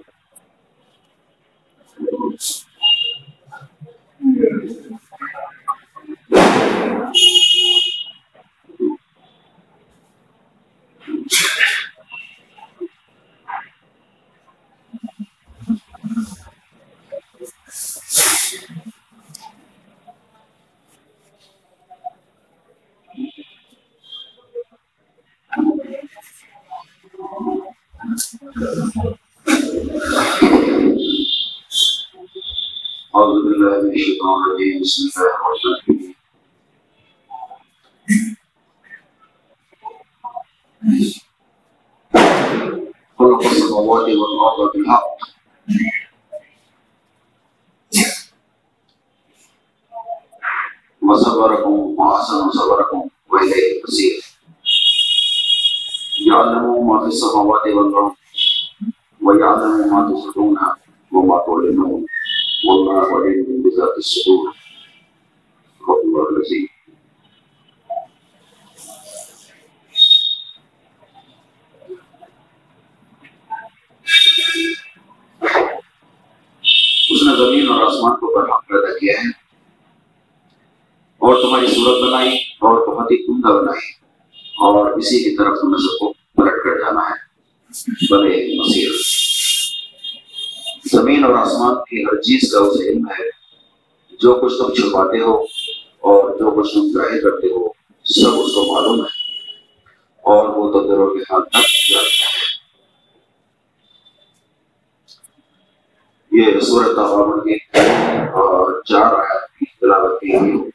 [34.85, 36.15] الشيطان الرجيم
[43.45, 44.05] بسم الله الرحمن
[51.45, 54.15] الرحيم وأحسن صبركم وإليه المصير
[56.29, 58.15] يعلم ما في السماوات والأرض
[59.23, 60.59] ويعلم ما تسرون
[61.13, 62.07] وما تعلنون
[62.69, 63.99] والله عليم بذات
[65.89, 66.67] الصدور والله الذي
[77.11, 79.29] اس نے زمین اور آسمان کو برحق پیدا کیا ہے۔
[81.19, 83.93] اور تمہاری صورت بنائی اور بہت ہی عمدہ بنائی۔
[84.39, 87.35] اور اسی کی طرف تمہیں سب کو پلٹ کر جانا ہے۔
[88.11, 88.89] بڑے مصیر
[90.93, 93.44] زمین اور آسمان کی ہر چیز کا اسے علم ہے۔
[94.25, 95.43] جو کچھ تم چھپاتے ہو
[96.01, 97.69] اور جو کچھ تم ظاہر کرتے ہو،
[98.05, 99.09] سب اس کو معلوم ہے۔
[100.21, 102.53] اور وہ تو دلوں کے حال تک جانتا ہے۔
[106.33, 107.55] یہ صورت تعاون کی
[108.27, 110.71] اور چار آیات کی تلاوت کی ہوئی۔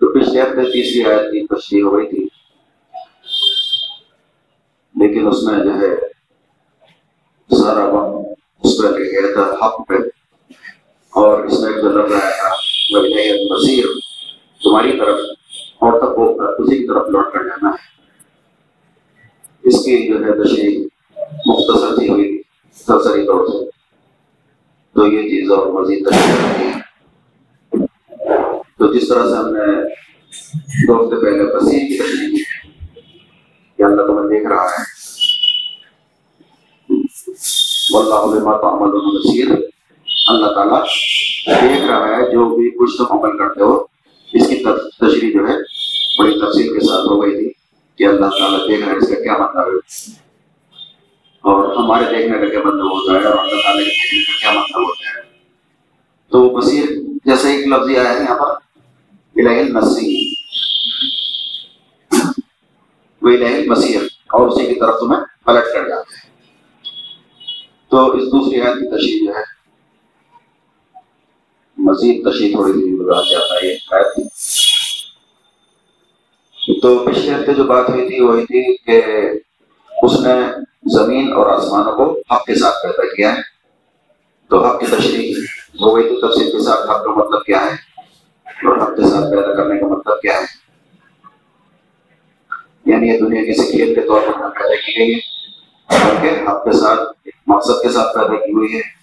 [0.00, 2.24] تو پچھلے ہفتے تیسری آیت کی تشریح ہو گئی تھی،
[4.94, 5.94] لیکن اس میں جو ہے،
[7.62, 9.94] سارا وقت اس پہ لے گیا تھا حق پہ
[11.12, 12.48] اور اس میں جو لگ رہا تھا
[12.98, 13.84] وہی مسیر
[14.64, 15.18] تمہاری طرف
[15.78, 17.92] اور تک وہ اسی کی طرف لوٹ کر جانا ہے۔
[19.62, 20.84] اس کی جو ہے تشریح
[21.46, 23.70] مختصر سی ہوئی سرسری طور سے۔
[24.94, 26.80] تو یہ چیز اور مزید تشریح ہے
[28.78, 29.82] تو جس طرح سے ہم نے
[30.86, 32.42] دو ہفتے پہلے بصیر کی تشریح کی
[33.76, 35.02] کہ اللہ تمہیں دیکھ رہا ہے۔
[37.94, 39.71] واللہ بما تعملون بصیر۔
[40.26, 40.82] اللہ تعالیٰ
[41.46, 43.84] دیکھ رہا ہے جو بھی کچھ تم عمل کرتے ہو۔
[44.32, 44.64] اس کی
[45.00, 45.54] تشریح جو ہے،
[46.18, 47.52] بڑی تفصیل کے ساتھ ہو گئی تھی
[47.96, 49.76] کہ اللہ تعالیٰ دیکھ رہا ہے اس کا کیا مطلب ہے۔
[51.40, 54.60] اور ہمارے دیکھنے کا کیا مطلب ہوتا ہے اور اللہ تعالیٰ کے دیکھنے کا کیا
[54.60, 55.22] مطلب ہوتا ہے۔
[56.28, 56.84] تو بصیر
[57.24, 58.50] جیسے ایک لفظ آیا ہے یہاں پر
[59.36, 60.34] الہ المسیح۔
[63.22, 66.32] وہ الہ المسیح اور اسی کی طرف تمہیں پلٹ کر جاتے ہیں
[67.90, 69.51] تو اس دوسری آیت کی تشریح جو ہے
[71.82, 73.74] مزید تشریح تھوڑی سی گزار جاتا ہے،
[76.68, 79.02] یہ تو پچھلے ہفتے جو بات ہوئی تھی، وہ ہوئی تھی کہ
[80.02, 80.34] اس نے
[80.92, 83.40] زمین اور آسمانوں کو حق کے ساتھ پیدا کیا ہے۔
[84.48, 85.34] تو حق کی تشریح
[85.80, 87.72] ہو گئی تھی تفصیل کے ساتھ حق کا مطلب کیا ہے
[88.68, 90.62] اور حق کے ساتھ پیدا کرنے کا مطلب کیا ہے۔
[92.86, 95.20] یعنی یہ دنیا کسی کھیل کے طور پر پیدا کی گئی ہے،
[95.90, 99.01] بلکہ حق کے ساتھ، مقصد کے ساتھ پیدا کی ہوئی ہے۔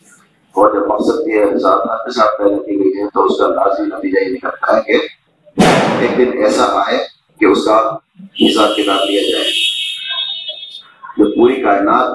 [0.52, 3.86] اور جب مقصد کے ساتھ کے ساتھ پیدا کی گئی ہے تو اس کا لازمی
[3.86, 4.98] نتیجہ یہ نکلتا ہے کہ
[6.00, 6.98] ایک دن ایسا آئے
[7.40, 9.52] کہ اس کا حساب کتاب لیا جائے۔
[11.18, 12.12] جو پوری کائنات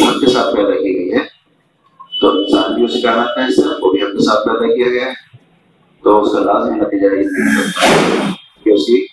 [0.00, 1.24] حق کے ساتھ پیدا کی گئی ہے،
[2.20, 5.06] تو انسان بھی اسی کائنات کا حصہ وہ بھی حق کے ساتھ پیدا کیا گیا
[5.06, 5.12] ہے۔
[6.02, 8.30] تو اس کا لازمی نتیجہ یہ نکلتا ہے
[8.64, 9.06] کہ اس کی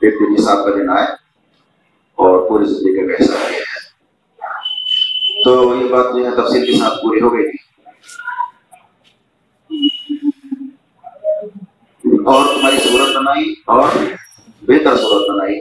[0.00, 1.06] ایک دن حساب کا دن آئے
[2.14, 3.65] اور پوری زندگی کا حصہ کیا۔
[5.46, 7.82] تو یہ بات جو ہے تفصیل کے ساتھ پوری ہو گئی تھی۔
[12.26, 13.88] اور تمہاری صورت بنائی اور
[14.62, 15.60] بہتر صورت بنائی۔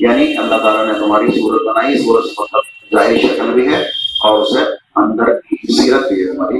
[0.00, 2.60] یعنی اللہ تعالیٰ نے تمہاری صورت بنائی، صورت مطلب
[2.98, 3.82] ظاہری شکل بھی ہے
[4.24, 4.60] اور اسے
[4.96, 6.58] اندر کی سیرت بھی ہے تمہاری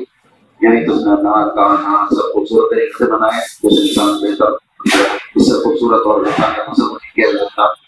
[0.60, 1.76] یعنی تم نے ناک کان
[2.16, 4.50] سب خوبصورت طریقے سے بنائے جس انسان بہتر،
[5.34, 7.87] اس سے خوبصورت اور انسان کا مصور نہیں کیا جاتا۔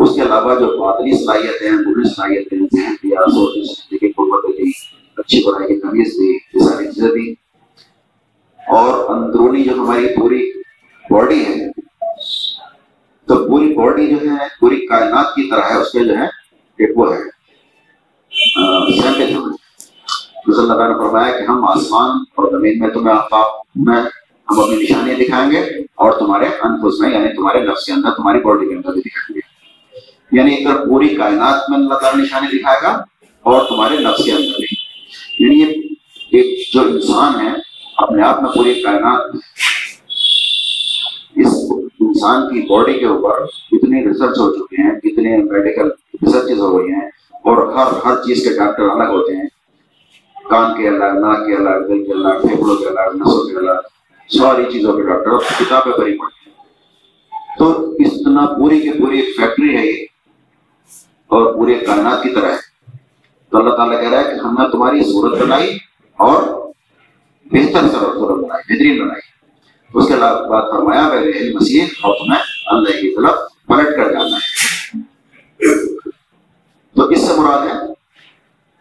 [0.00, 4.70] اس کے علاوہ جو باطنی صلاحیتیں ہیں بری صلاحیتیں ذہن دیا سوچ زندگی قوت دی
[5.16, 7.34] اچھی پڑھائی کی تمیز دی یہ ساری چیزیں دی
[8.72, 10.52] اور اندرونی جو ہماری پوری
[11.10, 11.70] باڈی ہے،
[13.28, 16.24] تو پوری باڈی جو ہے، پوری کائنات کی طرح ہے، اس کے جو ہے،
[16.78, 17.20] ایک وہ ہے۔
[19.02, 19.36] سینٹل
[20.48, 24.00] رسول اللہ نے فرمایا کہ ہم آسمان اور زمین میں تمہیں آفتاب، میں،
[24.50, 25.60] ہم اپنی نشانیاں دکھائیں گے
[25.94, 29.34] اور تمہارے انفس میں یعنی تمہارے نفس کے اندر، تمہاری باڈی کے اندر بھی دکھائیں
[29.34, 29.51] گے۔
[30.32, 32.88] یعنی ایک طرف پوری کائنات میں اللہ تعالیٰ نشانی دکھائے گا
[33.42, 34.76] اور تمہارے نفس کے اندر بھی۔
[35.38, 35.66] یعنی یہ
[36.30, 37.52] ایک جو انسان ہے،
[37.96, 39.36] اپنے آپ میں پوری کائنات،
[41.36, 43.40] اس انسان کی باڈی کے اوپر
[43.72, 45.88] اتنی ریسرچ ہو چکے ہیں اتنے میڈیکل
[46.22, 49.46] ریسرچز ہو گئی ہیں اور ہر ہر چیز کے ڈاکٹر الگ ہوتے ہیں۔
[50.50, 53.80] کان کے الگ، ناک کے الگ، دل کے الگ پھیپڑوں کے الگ، نسوں کے الگ،
[54.28, 56.56] ساری چیزوں کے ڈاکٹر کتابیں بھری پڑتی ہیں۔
[57.58, 60.11] تو اتنا پوری کی پوری ایک فیکٹری ہے یہ۔
[61.32, 62.56] اور پورے کائنات کی طرح ہے۔
[63.50, 65.78] تو اللہ تعالیٰ کہہ رہا ہے کہ ہم نے تمہاری صورت بنائی
[66.16, 66.42] اور
[67.44, 69.20] بہتر صورت بنائی، بہترین بنائی۔
[69.94, 74.36] اس کے بعد فرمایا، پہلے یعنی مسیح اور تمہیں اللہ کی طرف پلٹ کر جانا
[74.36, 74.62] ہے۔
[76.96, 77.74] تو اس سے مراد ہے،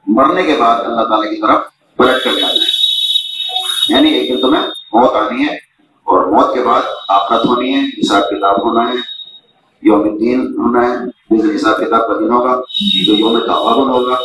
[0.07, 1.63] مرنے کے بعد اللہ تعالیٰ کی طرف
[1.95, 2.81] پلٹ کر جانا ہے۔
[3.89, 5.55] یعنی ایک دن تمہیں موت آنی ہے
[6.03, 9.10] اور موت کے بعد آفت ہونی ہے، حساب کتاب ہونا ہے
[9.83, 10.95] یوم الدین ہونا ہے
[11.29, 12.55] جس دن حساب کتاب کا دن ہوگا
[13.05, 14.17] تو یوم تعاون ہوگا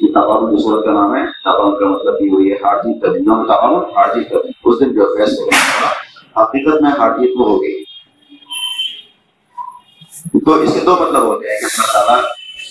[0.00, 3.02] یہ تعاون کی صورت کا نام ہے تعاون کا مطلب یہ ہوئی ہے ہار جیت
[3.02, 6.90] کا دن یوم تعاون ہار جیت کا دن اس دن جو فیصلے ہوگا حقیقت میں
[6.98, 7.82] ہار جیت وہ ہوگی
[10.40, 12.22] تو اس کے دو مطلب ہوتے ہیں کہ اللہ تعالیٰ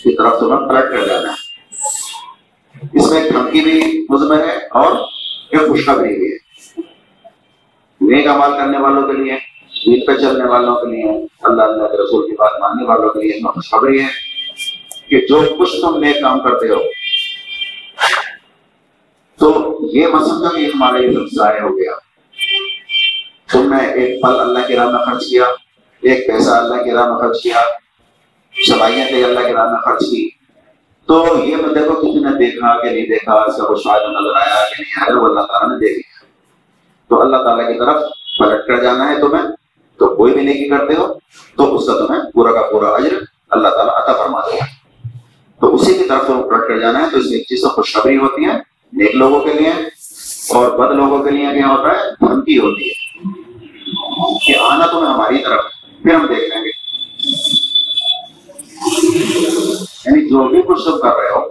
[0.03, 4.95] کی طرف تمہیں پلٹ کر جانا ہے اس میں ایک دھمکی بھی مزمر ہے اور
[4.95, 6.81] ایک خوشخبری بھی ہے
[8.01, 9.37] نیک عمال کرنے والوں کے لیے
[9.85, 11.09] دین پہ چلنے والوں کے لیے،
[11.43, 14.07] اللہ اللہ کے رسول کی بات ماننے والوں کے لیے خوشخبری ہے
[15.09, 16.79] کہ جو کچھ تم نیک کام کرتے ہو،
[19.39, 21.91] تو یہ مسئلہ کہ ہمارا یہ ضائع ہو گیا۔
[23.53, 25.43] تم نے ایک پل اللہ کی راہ میں خرچ کیا،
[26.01, 27.61] ایک پیسہ اللہ کی راہ میں خرچ کیا،
[28.67, 30.29] صلاحیتیں اللہ کی راہ میں خرچ کی۔
[31.07, 34.35] تو یہ میں دیکھو کسی نے دیکھا کہ نہیں دیکھا، اس کا کچھ فائدہ نظر
[34.35, 36.25] آیا کہ نہیں آیا، وہ اللہ تعالیٰ نے دیکھ لیا۔
[37.09, 38.01] تو اللہ تعالیٰ کی طرف
[38.37, 39.62] پلٹ کر جانا ہے تمہیں۔
[39.97, 41.13] تو کوئی بھی نیکی کرتے ہو
[41.57, 43.13] تو اس کا تمہیں پورا کا پورا اجر
[43.49, 44.65] اللہ تعالیٰ عطا فرما دے گا۔
[45.61, 47.69] تو اسی کی طرف تمہیں پلٹ کر جانا ہے تو اس میں ایک چیز تو
[47.69, 48.53] خوشخبری ہوتی ہے،
[48.93, 49.69] نیک لوگوں کے لیے
[50.49, 52.93] اور بد لوگوں کے لیے کیا ہوتا ہے، دھمکی ہوتی ہے۔
[54.45, 55.65] کہ آنا تمہیں ہماری طرف،
[56.03, 56.83] پھر ہم دیکھ لیں گے۔
[60.05, 61.49] یعنی جو بھی کچھ تم کر رہے ہو،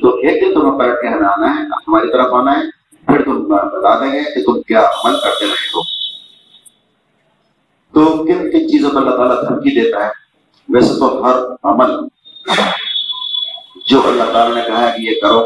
[0.00, 2.62] تو ایک دن تمہیں پلٹ کے ہمیں آنا ہے، ہماری طرف آنا ہے،
[3.06, 5.97] پھر تم بتا دیں گے کہ تم کیا عمل کرتے رہے ہو۔
[7.98, 10.10] تو کن کن چیزوں پر اللہ تعالیٰ دھمکی دیتا ہے؟
[10.68, 11.90] ویسے تو ہر عمل
[13.86, 15.38] جو اللہ تعالیٰ نے کہا ہے کہ یہ کرو،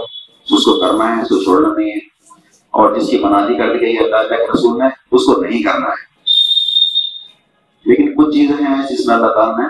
[0.51, 1.97] اس کو کرنا ہے، اس کو چھوڑنا نہیں ہے۔
[2.71, 5.63] اور جس کی منادی کر دی گئی اللہ تعالیٰ کے رسول نے، اس کو نہیں
[5.63, 6.21] کرنا ہے۔
[7.87, 9.65] لیکن کچھ چیزیں ہیں جس میں اللہ تعالیٰ نے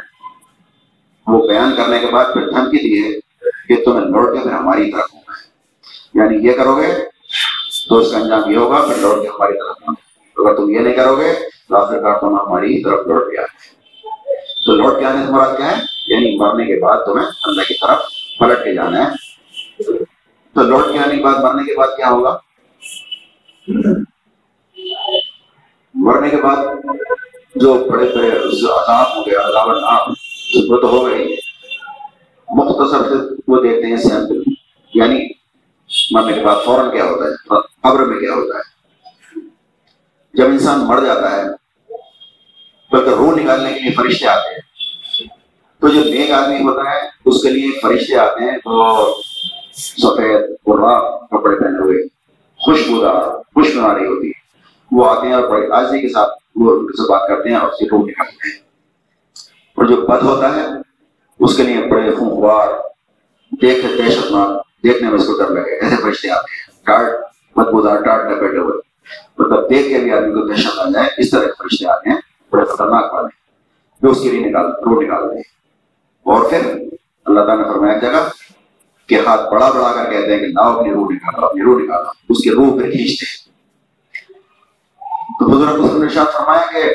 [1.26, 3.20] وہ بیان کرنے کے بعد پھر دھمکی دیے
[3.68, 5.48] کہ تمہیں لوٹ کے پھر ہماری طرف ہونا ہے۔
[6.14, 6.94] یعنی یہ کرو گے
[7.88, 9.92] تو اس کا انجام یہ ہوگا، پھر لوٹ کے ہماری طرف ہونا
[10.36, 13.70] اگر تم یہ نہیں کرو گے آخر کار تم ہماری طرف لوٹ کے آئے
[14.66, 17.74] تو لوٹ کے آنے سے مراد کیا ہے؟ یعنی مرنے کے بعد تمہیں اللہ کی
[17.74, 17.98] طرف
[18.38, 19.12] پلٹ کے جانا ہے۔
[20.54, 22.38] تو لوٹ کے آنے کے بعد مرنے کے بعد کیا ہوگا؟
[25.94, 26.56] مرنے کے بعد
[27.54, 30.12] جو بڑے بڑے عذاب ہو گیا عذاب
[30.68, 31.36] وہ تو ہو گئی۔
[32.48, 34.42] مختصر سے وہ دیکھتے ہیں سیمپل
[34.94, 35.28] یعنی
[36.10, 38.71] مرنے کے بعد فوراً کیا ہوتا ہے؟ قبر میں کیا ہوتا ہے؟
[40.34, 41.42] جب انسان مر جاتا ہے،
[42.90, 44.60] تو اگر روح نکالنے کے لیے فرشتے آتے ہیں۔
[45.80, 49.20] تو جو نیک آدمی ہوتا ہے، اس کے لیے فرشتے آتے ہیں تو
[49.74, 52.08] سفید پورا کپڑے پہنے ہوئے
[52.56, 54.42] خوشبودار خوش رہی ہوتی ہے۔
[54.92, 57.68] وہ آتے ہیں اور بڑے آجی کے ساتھ وہ ان سے بات کرتے ہیں اور
[57.68, 58.58] اس سے روح نکالتے ہیں۔
[59.74, 60.60] اور جو بد ہوتا ہے،
[61.38, 62.68] اس کے لیے بڑے خونخوار
[63.62, 67.06] دیکھ دہشت ناک دیکھنے میں اس کو ڈر لگے، ایسے فرشتے آتے ہیں۔ ٹاٹ
[67.56, 68.91] بدبودار ٹاٹ میں بیٹھے ہوئے۔
[69.38, 72.16] مطلب دیکھ کے بھی آدمی کو دہشت آ جائے اس طرح کے فرشتے آتے ہیں،
[72.52, 73.28] بڑے خطرناک والے
[74.02, 75.42] جو اس کے لیے نکال روح نکالتے ہیں۔
[76.22, 76.66] اور پھر
[77.24, 78.28] اللہ تعالیٰ نے فرمایا، جگہ
[79.06, 82.10] کہ ہاتھ بڑا بڑا کر کہتے ہیں کہ لاؤ اپنی روح نکالا اپنی روح نکالا
[82.28, 83.42] اس کے روح پھر کھینچتے ہیں۔
[85.38, 86.92] تو حضرت بزرگ نے شاہ فرمایا کہ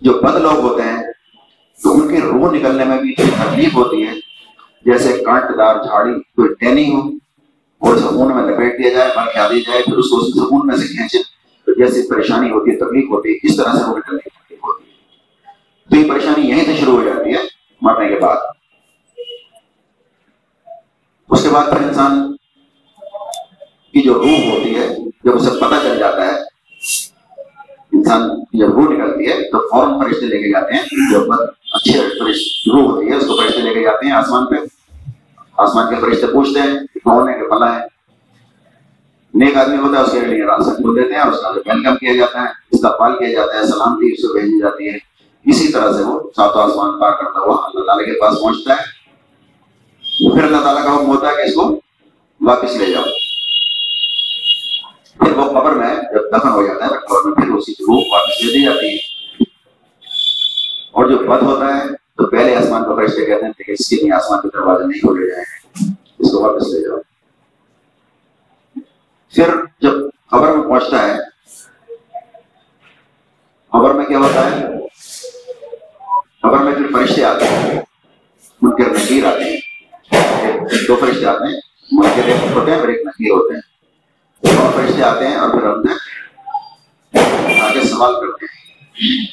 [0.00, 1.02] جو بد لوگ ہوتے ہیں،
[1.82, 4.12] تو ان کی روح نکلنے میں بھی تکلیف ہوتی ہے۔
[4.84, 6.98] جیسے کانٹ، دار، جھاڑی، کوئی ٹینی ہو،
[7.78, 10.76] اور سکون میں لپیٹ دیا جائے مر کھا دی جائے، پھر اس کو سکون میں
[10.76, 11.39] سے کھینچے۔
[11.70, 14.64] تو جیسی پریشانی ہوتی ہے، تکلیف ہوتی ہے، اس طرح سے روح نکلنے کی تکلیف
[14.64, 14.90] ہوتی ہے
[15.90, 17.38] تو یہ پریشانی یہیں سے شروع ہو جاتی ہے
[17.82, 18.36] مرنے کے بعد۔
[21.30, 22.36] اس کے بعد پھر انسان
[23.92, 24.88] کی جو روح ہوتی ہے،
[25.24, 26.36] جب اسے پتہ چل جاتا ہے،
[27.92, 31.32] انسان جب روح نکلتی ہے، تو فوراً فرشتے لے کے جاتے ہیں، جو
[31.74, 32.00] اچھے
[32.72, 34.54] روح ہوتی ہے، اس کو فرشتے لے کے جاتے ہیں آسمان پہ۔
[35.56, 37.99] آسمان کے فرشتے پوچھتے ہیں کہ کون ہے کہ بھلا ہے؟
[39.34, 41.96] نیک آدمی ہوتا ہے، اس کے لیے راستہ کھول دیتے ہیں اور اس کا ویلکم
[41.96, 44.96] کیا جاتا ہے استقبال کیا جاتا ہے، سلامتی اس کو بھیجی جاتی ہے۔
[45.46, 49.00] اسی طرح سے وہ ساتوں آسمان پار کرتا ہوا اللہ تعالیٰ کے پاس پہنچتا ہے۔
[50.34, 51.80] پھر اللہ تعالیٰ کا حکم ہوتا ہے کہ اس کو
[52.40, 53.02] واپس لے جاؤ۔
[55.18, 58.46] پھر وہ قبر میں جب دفن ہو جاتا ہے قبر میں پھر اسی روح واپس
[58.46, 58.96] دے دی جاتی ہے۔
[60.92, 63.96] اور جو بد ہوتا ہے، تو پہلے آسمان کو فرشتے کہتے ہیں کہ اس کے
[63.96, 66.96] لیے آسمان کے دروازے نہیں کھولے جائیں۔ گے اس کو واپس لے جاؤ۔
[69.34, 69.48] پھر
[69.80, 69.92] جب
[70.30, 71.14] خبر میں پہنچتا ہے
[73.72, 74.56] خبر میں کیا ہوتا ہے؟
[76.42, 77.80] خبر میں پھر فرشتے آتے ہیں،
[78.62, 79.60] ان کے نکیر آتے ہیں۔
[80.88, 81.60] دو فرشتے آتے ہیں
[81.92, 83.60] منکر ایک ہوتے ہیں اور ایک نکیر ہوتے ہیں۔
[84.42, 85.92] دو فرشتے آتے ہیں اور پھر ہم نے
[87.60, 89.26] آگے سوال کرتے ہیں۔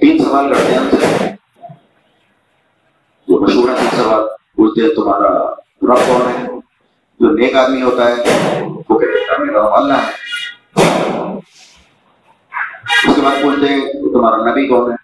[0.00, 1.26] تین سوال کرتے ہیں ہم سے۔
[3.28, 5.50] جو مشہور ہے تین سوال پوچھتے ہیں، تمہارا
[5.82, 6.55] رب کون ہے؟
[7.20, 8.14] جو نیک آدمی ہوتا ہے،
[8.88, 10.26] وہ کہتا ہے میرا اللہ ہے۔
[13.08, 14.96] اس کے بعد پوچھتے ہیں تمہارا نبی کون ہے؟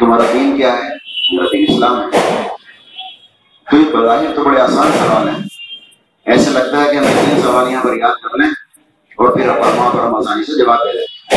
[0.00, 0.88] تمہارا دین کیا ہے؟
[1.32, 2.42] میرا دین اسلام ہے۔
[3.70, 5.38] تو یہ بظاہر تو بڑے آسان سوال ہیں۔
[6.26, 8.50] ایسے لگتا ہے کہ ہم تین سوال یہاں پر یاد کر لیں
[9.16, 11.30] اور پھر اپنا وہاں پر ہم آسانی سے جواب دے دیں۔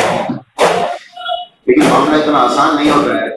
[1.66, 3.28] لیکن معاملہ اتنا آسان نہیں ہوتا ہے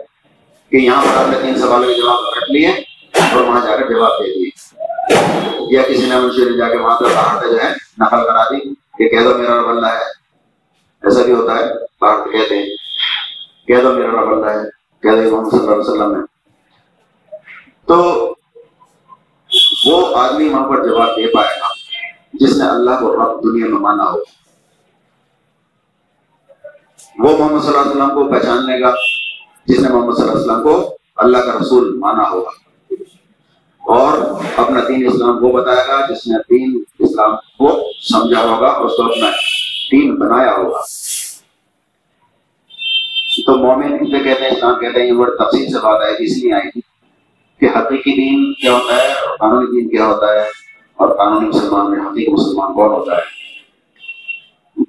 [0.70, 2.87] کہ یہاں پر آپ نے تین سوالوں کے جواب رکھ لیے۔
[3.20, 4.48] اور وہاں جا کر جواب دے دیے۔
[5.76, 8.74] یا کسی نے مجھے جا کے وہاں پر باہر پہ جو ہے، نقل کرا دی
[8.74, 10.18] کہ کہہ دو میرا رب اللہ ہے۔
[11.02, 11.64] ایسا بھی ہوتا ہے
[12.00, 12.66] باہر کہتے ہیں۔
[13.66, 14.70] کہہ دو میرا رب اللہ ہے،
[15.02, 16.20] کہہ دو محمد صلی اللہ علیہ وسلم ہے۔
[17.86, 17.96] تو
[19.86, 21.66] وہ آدمی وہاں پر جواب دے پائے گا،
[22.32, 24.18] جس نے اللہ کو رب دنیا میں مانا ہو۔
[27.18, 28.94] وہ محمد صلی اللہ علیہ وسلم کو پہچان لے گا،
[29.66, 32.67] جس نے محمد صلی اللہ علیہ وسلم کو اللہ کا رسول مانا ہوگا۔
[33.88, 34.18] اور
[34.56, 38.96] اپنا دین اسلام وہ بتائے گا جس نے دین اسلام کو سمجھا ہوگا اور اس
[38.96, 39.30] کو اپنا
[39.92, 40.78] دین بنایا ہوگا۔
[43.46, 46.24] تو مومن سے کہتے ہیں، اسلام کہتے ہیں، یہ بڑی تفصیل سے بات آئی تھی
[46.24, 46.80] اس لیے آئی تھی
[47.60, 50.40] کہ حقیقی دین کیا ہوتا ہے اور قانونی دین کیا ہوتا ہے
[50.94, 53.38] اور قانونی مسلمان میں حقیقی مسلمان کون ہوتا ہے۔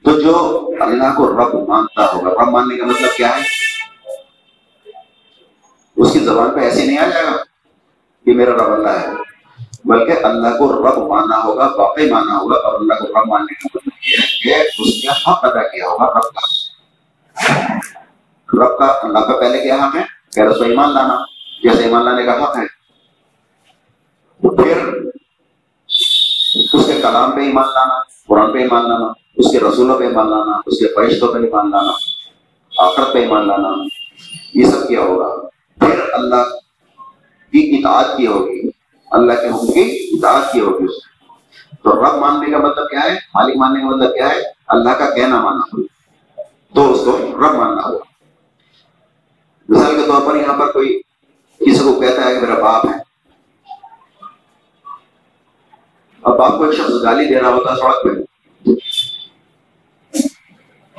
[0.04, 3.42] تو جو اللہ کو رب مانتا ہوگا، رب ماننے کا مطلب کیا ہے؟
[5.96, 7.49] اس کی زبان پہ ایسے نہیں آ جائے گا؟
[8.26, 9.08] کہ میرا رب اللہ ہے۔
[9.86, 13.68] بلکہ اللہ کو رب ماننا ہوگا، واقعی ماننا ہوگا اور اللہ کو رب ماننے کا
[13.76, 13.92] مطلب
[14.48, 16.60] یہ ہے کہ اس نے حق ادا کیا ہوگا رب کا۔
[18.54, 20.02] رب کا، اللہ کا پہلے کیا حق ہے؟
[20.34, 21.18] کہ رسو ایمان لانا۔
[21.64, 22.80] جیسے ایمان لانے کا حق ہے،
[24.48, 24.78] پھر
[26.74, 27.94] اس کے کلام پہ ایمان لانا،
[28.28, 31.72] قرآن پہ ایمان لانا، اس کے رسولوں پہ ایمان لانا، اس کے فرشتوں پہ ایمان
[31.72, 31.92] لانا،
[32.78, 33.68] آخرت پہ ایمان لانا،
[34.54, 35.48] یہ سب کیا ہوگا۔
[35.80, 36.36] پھر اللہ
[37.52, 38.62] کی اطاعت کی ہوگی،
[39.12, 40.92] اللہ کے حکم کی اطاعت کی ہوگی اس
[41.84, 45.10] تو رب ماننے کا مطلب کیا ہے؟ مالک ماننے کا مطلب کیا ہے؟ اللہ کا
[45.10, 45.82] کہنا ماننا۔
[46.76, 48.04] تو اس کو رب ماننا ہوگا
[49.70, 51.02] مثال کے طور پر یہاں پر کوئی
[51.60, 52.94] کسی کو کہتا ہے کہ میرا باپ ہے۔
[56.22, 58.10] اب باپ کو ایک شخص گالی دے رہا ہوتا ہے سڑک پہ۔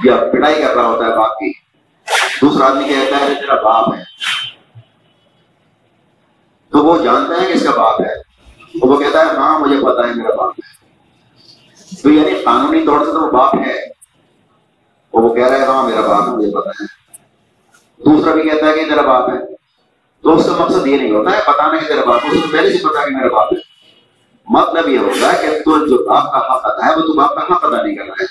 [0.04, 1.52] یا پٹائی کر رہا ہوتا ہے باپ کی۔
[2.42, 4.02] دوسرا آدمی کہتا ہے میرا باپ ہے۔
[6.73, 8.23] تو وہ جانتا ہے کہ اس کا باپ ہے۔
[8.81, 10.71] تو وہ کہتا ہے ہاں مجھے پتا ہے میرا باپ ہے۔
[12.03, 13.75] تو یعنی قانونی طور سے تو وہ باپ ہے۔
[15.12, 16.85] وہ کہہ رہا ہے ہاں میرا باپ ہے، مجھے پتا ہے۔
[18.05, 19.55] دوسرا بھی کہتا ہے کہ میرا باپ ہے۔
[20.23, 22.73] تو اس کا مقصد یہ نہیں ہوتا ہے بتانا کہ تیرا باپ اس کو پہلے
[22.73, 23.59] سے پتا کہ میرا باپ ہے۔
[24.49, 27.35] مطلب یہ ہوتا ہے کہ تو جو باپ کا حق ادا ہے، وہ تو باپ
[27.35, 28.27] کا حق ادا نہیں کر رہا ہے۔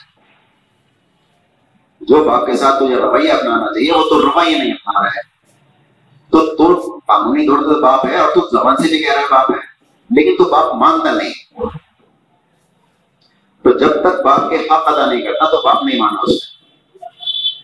[2.01, 5.38] جو باپ کے ساتھ تجھے رویہ اپنانا چاہیے، وہ تو رویہ نہیں اپنا رہا ہے۔
[6.31, 9.25] تو تو قانونی طور پر باپ ہے اور تو زبان سے بھی کہہ رہا ہے
[9.31, 9.57] باپ ہے،
[10.09, 11.63] لیکن تو باپ مانتا نہیں۔
[13.63, 16.36] تو جب تک باپ کے حق ادا نہیں کرتا تو باپ نہیں مانا اس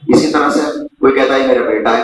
[0.08, 0.62] اسی طرح سے
[1.00, 2.04] کوئی کہتا ہے میرا بیٹا ہے۔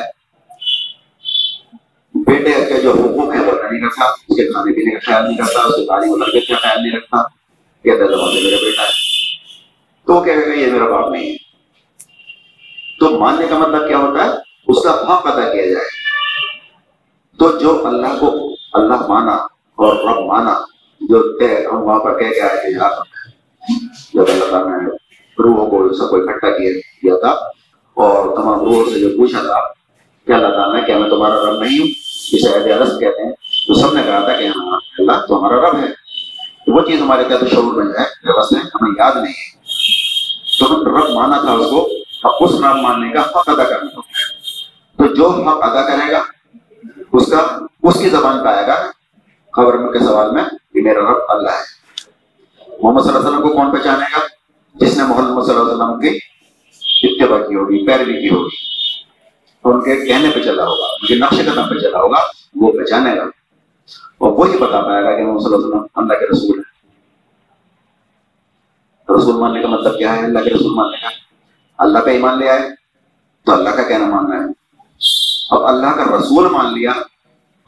[2.14, 5.38] بیٹے کے جو حقوق ہیں وہ نہیں رکھتا، اس کے کھانے پینے کا خیال نہیں
[5.38, 7.24] کرتا اس کے گاڑی و لڑکے کا خیال نہیں رکھتا۔
[7.84, 8.90] کہتا زبان سے میرا بیٹا ہے۔
[10.06, 11.38] تو وہ کہے گا یہ میرا باپ نہیں ہے۔
[13.00, 14.30] تو ماننے کا مطلب کیا ہوتا ہے؟
[14.68, 16.01] اس کا حق ادا کیا جائے۔
[17.42, 19.32] تو جو اللہ کو اللہ مانا
[19.76, 20.60] اور رب مانا،
[21.02, 21.38] جو
[21.72, 22.90] ہم وہاں پر کہہ کے آئے تھے یہاں
[24.14, 24.90] جب اللہ تعالیٰ نے
[25.40, 27.30] روحوں کو سب کو اکٹھا کیا تھا۔
[27.94, 29.74] اور تمام روحوں سے جو پوچھا تھا
[30.28, 31.88] کہ اللہ تعالیٰ نے کیا میں تمہارا رب نہیں ہوں،
[32.32, 33.32] جسے عید عرض کہتے ہیں،
[33.68, 35.88] تو سب نے کہا تھا کہ ہاں اللہ تو ہمارا رب ہے۔
[36.68, 39.58] وہ چیز ہمارے کیا شعور میں جائے بس ہے ہمیں یاد نہیں ہے۔
[40.60, 41.90] تو ہم رب مانا تھا اس کو
[42.46, 44.42] اس رب ماننے کا حق ادا کرنا ہوتا ہے۔
[44.98, 46.24] تو جو حق ادا کرے گا
[47.14, 48.92] اس کا اس کی زبان پہ آئے گا
[49.54, 51.82] خبر کے سوال میں کہ میرا رب اللہ ہے۔
[52.84, 54.20] محمد صلی اللہ علیہ وسلم کو کون پہچانے گا؟
[54.74, 56.20] جس نے محمد صلی اللہ علیہ وسلم کی
[57.04, 58.56] اتباع کی ہوگی، پیروی کی ہوگی۔
[59.64, 62.18] ان کے کہنے پہ چلا ہوگا، ان کے نقش قدم پہ چلا ہوگا،
[62.56, 63.24] وہ پہچانے گا۔
[64.18, 66.72] اور وہی بتا پائے گا کہ محمد صلی اللہ علیہ وسلم اللہ کے رسول ہے
[69.18, 71.10] رسول ماننے کا مطلب کیا ہے؟ اللہ کے رسول ماننے کا۔
[71.78, 72.70] اللہ پہ ایمان لے آئے
[73.46, 74.61] تو اللہ کا کہنا ماننا ہے۔
[75.52, 76.92] اب اللہ کا رسول مان لیا،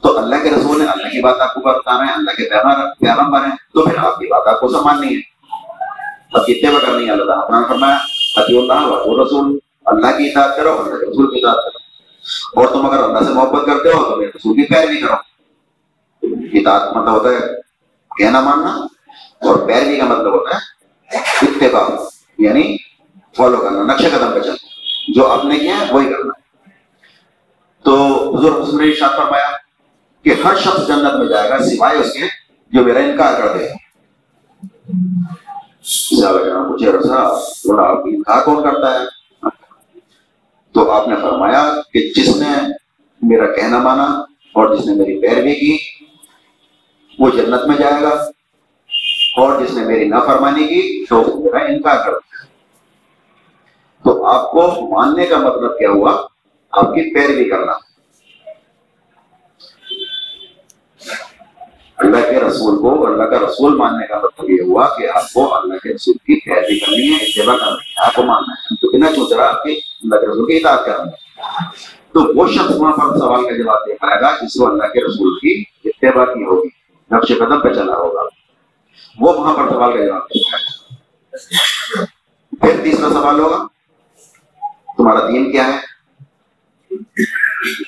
[0.04, 2.50] تو اللہ کے رسول نے اللہ کی بات آپ کو بتانا ہے، اللہ کے
[3.00, 5.22] پیغام بنے تو پھر آپ کی بات آپ کو سماننی ہے۔
[6.34, 7.96] اب کتنے بار کرنی ہے، اللہ تعالیٰ اپنا فرمایا
[8.38, 11.78] حتی اللہ و رسول اللہ کی اطاعت کرو، اللہ کے رسول کی اطاعت کرو۔
[12.60, 15.14] اور تم اگر اللہ سے محبت کرتے ہو، تو میرے رسول کی پیروی کرو۔
[16.54, 17.40] اطاعت مطلب ہوتا ہے
[18.18, 18.76] کہنا، ماننا،
[19.42, 20.84] اور پیروی کا مطلب ہوتا ہے
[21.18, 21.96] اتباع
[22.38, 22.78] یعنی
[23.38, 24.56] فالو کرنا، نقشہ قدم پہ چلنا۔
[25.08, 26.43] جو آپ نے کیا ہے، وہی کرنا۔
[27.84, 27.96] تو
[28.38, 29.50] حضور حسن نے ارشاد فرمایا
[30.24, 32.20] کہ ہر شخص جنت میں جائے گا سوائے اس کے
[32.72, 33.68] جو میرا انکار کر دے
[36.54, 39.06] مجھے رسا تھوڑا انکار کون کرتا ہے؟
[40.72, 42.48] تو آپ نے فرمایا کہ جس نے
[43.22, 44.04] میرا کہنا مانا
[44.54, 45.78] اور جس نے میری پیروی کی،
[47.20, 48.10] وہ جنت میں جائے گا۔
[49.38, 52.46] اور جس نے میری نافرمانی کی، تو میرا انکار کر دیا
[54.04, 56.33] تو آپ کو ماننے کا مطلب کیا ہوا؟
[56.74, 57.72] آپ کی پیروی کرنا۔
[61.98, 65.56] اللہ کے رسول کو اللہ کا رسول ماننے کا مطلب یہ ہوا کہ آپ کو
[65.56, 68.98] اللہ کے رسول کی پیروی کرنی ہے اتباع کرنی ہے، آپ کو ماننا ہے۔ تو
[68.98, 71.44] بنا چوچ رہا آپ کی اللہ کے رسول کی اطاعت کرنی ہے۔
[72.12, 75.06] تو وہ شخص وہاں پر سوال کا جواب دے پائے گا جس کو اللہ کے
[75.06, 76.68] رسول کی اتباع کی ہوگی،
[77.12, 78.22] نقش قدم پہ چلا ہوگا۔
[79.20, 82.06] وہ وہاں پر سوال کا جواب دے پائے گا۔
[82.62, 83.68] پھر تیسرا سوال ہوگا،
[84.98, 85.93] تمہارا دین کیا ہے؟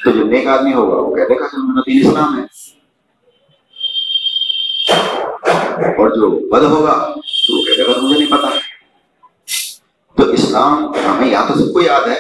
[0.04, 2.76] تو جو نیک آدمی ہوگا، وہ کہہ دے گا میرا دین اسلام ہے۔
[5.88, 7.14] اور جو بد ہوگا،
[7.48, 8.50] تو وہ کہہ دے گا مجھے نہیں پتا۔
[10.18, 12.16] تو اسلام، ہمیں یا تو سب کو یاد ہے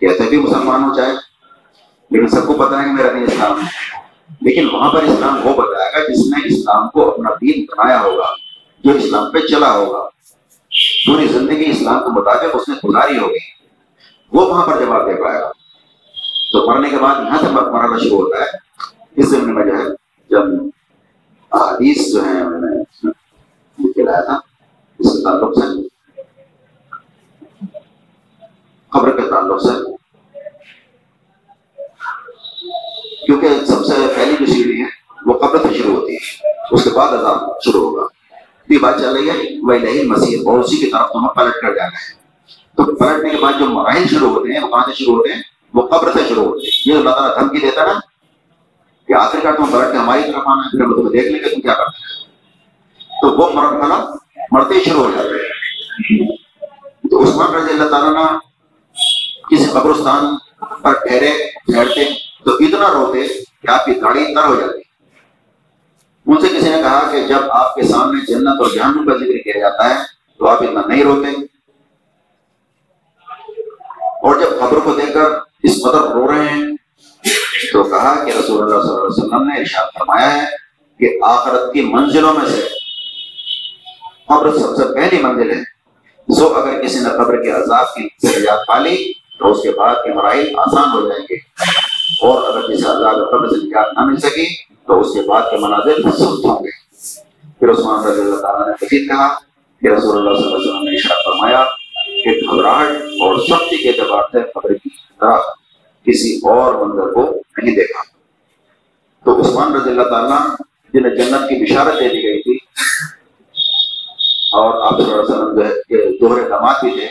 [0.00, 1.12] کہتے بھی مسلمان ہو جائے،
[2.10, 3.96] لیکن سب کو پتا ہے کہ میرا دین اسلام ہے۔
[4.40, 8.34] لیکن وہاں پر اسلام وہ بتائے گا جس نے اسلام کو اپنا دین بنایا ہوگا،
[8.84, 10.08] جو اسلام پہ چلا ہوگا۔
[11.06, 13.56] پوری زندگی اسلام کو بتا کے اس نے گزاری ہوگی۔
[14.32, 15.50] وہ وہاں پر جواب دے پائے گا
[16.52, 18.48] تو مرنے کے بعد یہاں سے مرنا شروع ہوتا ہے۔
[19.16, 19.84] اس زمین میں جو ہے،
[20.30, 20.42] جب
[21.54, 22.82] حدیث جو ہے میں نے
[24.02, 24.38] لایا تھا،
[24.98, 25.88] اس کے تعلق سے
[28.90, 29.96] خبر کے تعلق سے۔
[33.26, 34.86] کیونکہ سب سے پہلی جو سیڑھی ہے
[35.26, 38.06] وہ قبر سے شروع ہوتی ہے اس کے بعد عذاب شروع ہوگا۔
[38.68, 41.74] یہ بات چل رہی ہے وہ لہی مسیح اور اسی کی طرف تمہیں پلٹ کر
[41.74, 42.14] جانا ہے
[42.76, 45.42] تو پلٹنے کے بعد جو مراحل شروع ہوتے ہیں، وہ کہاں سے شروع ہوتے ہیں؟
[45.76, 47.92] وہ قبر سے شروع ہوتے ہیں یہ اللہ تعالیٰ دھمکی دیتا نا
[49.08, 51.54] کہ آخر کار تم پلٹ کے ہماری طرف آنا پھر ہم تمہیں دیکھ لیں گے
[51.54, 52.26] تم کیا کرتے ہیں۔
[53.20, 54.14] تو وہ مرحلہ
[54.52, 56.36] مرتے ہی شروع ہو جاتے ہیں۔
[57.10, 58.38] تو عثمان رضی اللہ تعالیٰ نے
[59.50, 60.36] کسی قبرستان
[60.82, 62.04] پر ٹھہرے، ٹھہرتے،
[62.44, 63.28] تو اتنا روتے
[63.62, 64.78] کہ آپ کی گاڑی تر ہو جاتی۔
[66.26, 69.38] ان سے کسی نے کہا کہ جب آپ کے سامنے جنت اور جہنم کا ذکر
[69.38, 70.04] کیا جاتا ہے،
[70.38, 71.56] تو آپ اتنا نہیں روتے۔
[74.22, 75.30] اور جب خبر کو دیکھ کر
[75.66, 76.76] اس قدر رو رہے ہیں۔
[77.72, 80.46] تو کہا کہ رسول اللہ صلی اللہ علیہ وسلم نے ارشاد فرمایا ہے
[80.98, 82.62] کہ آخرت کی منزلوں میں سے
[84.28, 85.76] قبر سب سے پہلی منزل ہے۔
[86.34, 90.14] سو اگر کسی نے قبر کے عذاب کی سجات پالی تو اس کے بعد کے
[90.14, 91.34] مراحل آسان ہو جائیں گے۔
[92.26, 94.46] اور اگر کسی عذاب قبر سے نجات نہ مل سکی
[94.86, 96.70] تو اس کے بعد کے مناظر سخت ہوں گے۔
[97.58, 99.28] پھر عثمان رضی اللہ تعالیٰ نے مزید کہا
[99.82, 101.64] کہ رسول اللہ صلی اللہ علیہ وسلم نے ارشاد فرمایا
[102.26, 105.36] کہ گھبراہٹ اور سختی کے اعتبار سے خبر کی طرح
[106.06, 107.22] کسی اور منظر کو
[107.56, 108.02] نہیں دیکھا۔
[109.26, 110.38] تو عثمان رضی اللہ تعالیٰ
[110.94, 112.56] جنہیں جنت کی بشارت دے دی گئی تھی،
[114.52, 117.06] اور آپ صلی اللہ علیہ وسلم جو ہے دوہرے داماد بھی تھے،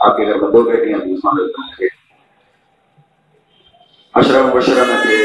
[0.00, 1.88] آپ کے گھر میں دو بیٹیاں تھیں، عثمان رضی اللہ کے۔
[4.14, 5.18] اشرف مبشرہ میں تھے،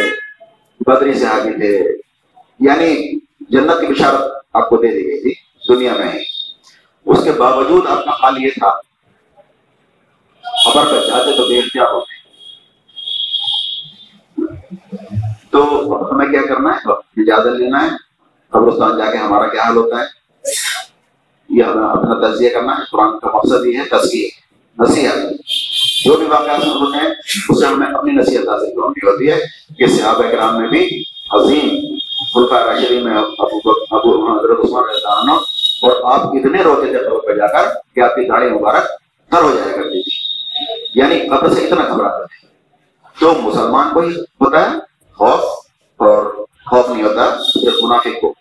[0.88, 1.78] بدری صحابی تھے
[2.60, 2.90] یعنی
[3.50, 5.34] جنت کی بشارت آپ کو دے دی گئی تھی،
[5.70, 6.24] دنیا میں ہی۔
[7.08, 8.72] اس کے باوجود آپ کا حال یہ تھا
[10.76, 12.14] خبر پر جاتے تو بے اختیار ہوتے
[15.50, 15.64] تو
[16.12, 17.90] ہمیں کیا کرنا ہے؟ اجازت لینا ہے۔
[18.50, 20.06] قبرستان جا کے ہمارا کیا حال ہوتا ہے؟
[21.50, 24.30] یہ ہمیں اپنا تجزیہ کرنا ہے۔ قرآن کا مقصد یہ ہے تزکیہ،
[24.80, 25.16] نصیحت۔
[26.06, 27.14] جو بھی واقعات ہوتے ہیں،
[27.50, 29.40] اس سے ہمیں اپنی نصیحت حاصل کرنی ہوتی ہے
[29.78, 31.98] کہ صحابہ کرام میں بھی عظیم
[32.34, 35.32] فلقہ راشدی میں ابو ابو حضرت عثمان رضی اللہ عنہ
[35.82, 38.86] اور آپ اتنے روتے تھے قبر پہ جا کر کہ آپ کی داڑھی مبارک
[39.32, 40.15] تر ہو جایا کرتی تھی۔
[40.96, 42.48] یعنی قبر سے اتنا گھبراتے تھے
[43.20, 44.78] تو مسلمان کو ہی ہوتا ہے،
[45.18, 45.44] خوف،
[46.00, 46.24] اور
[46.66, 48.34] خوف نہیں ہوتا، صرف منافق کو۔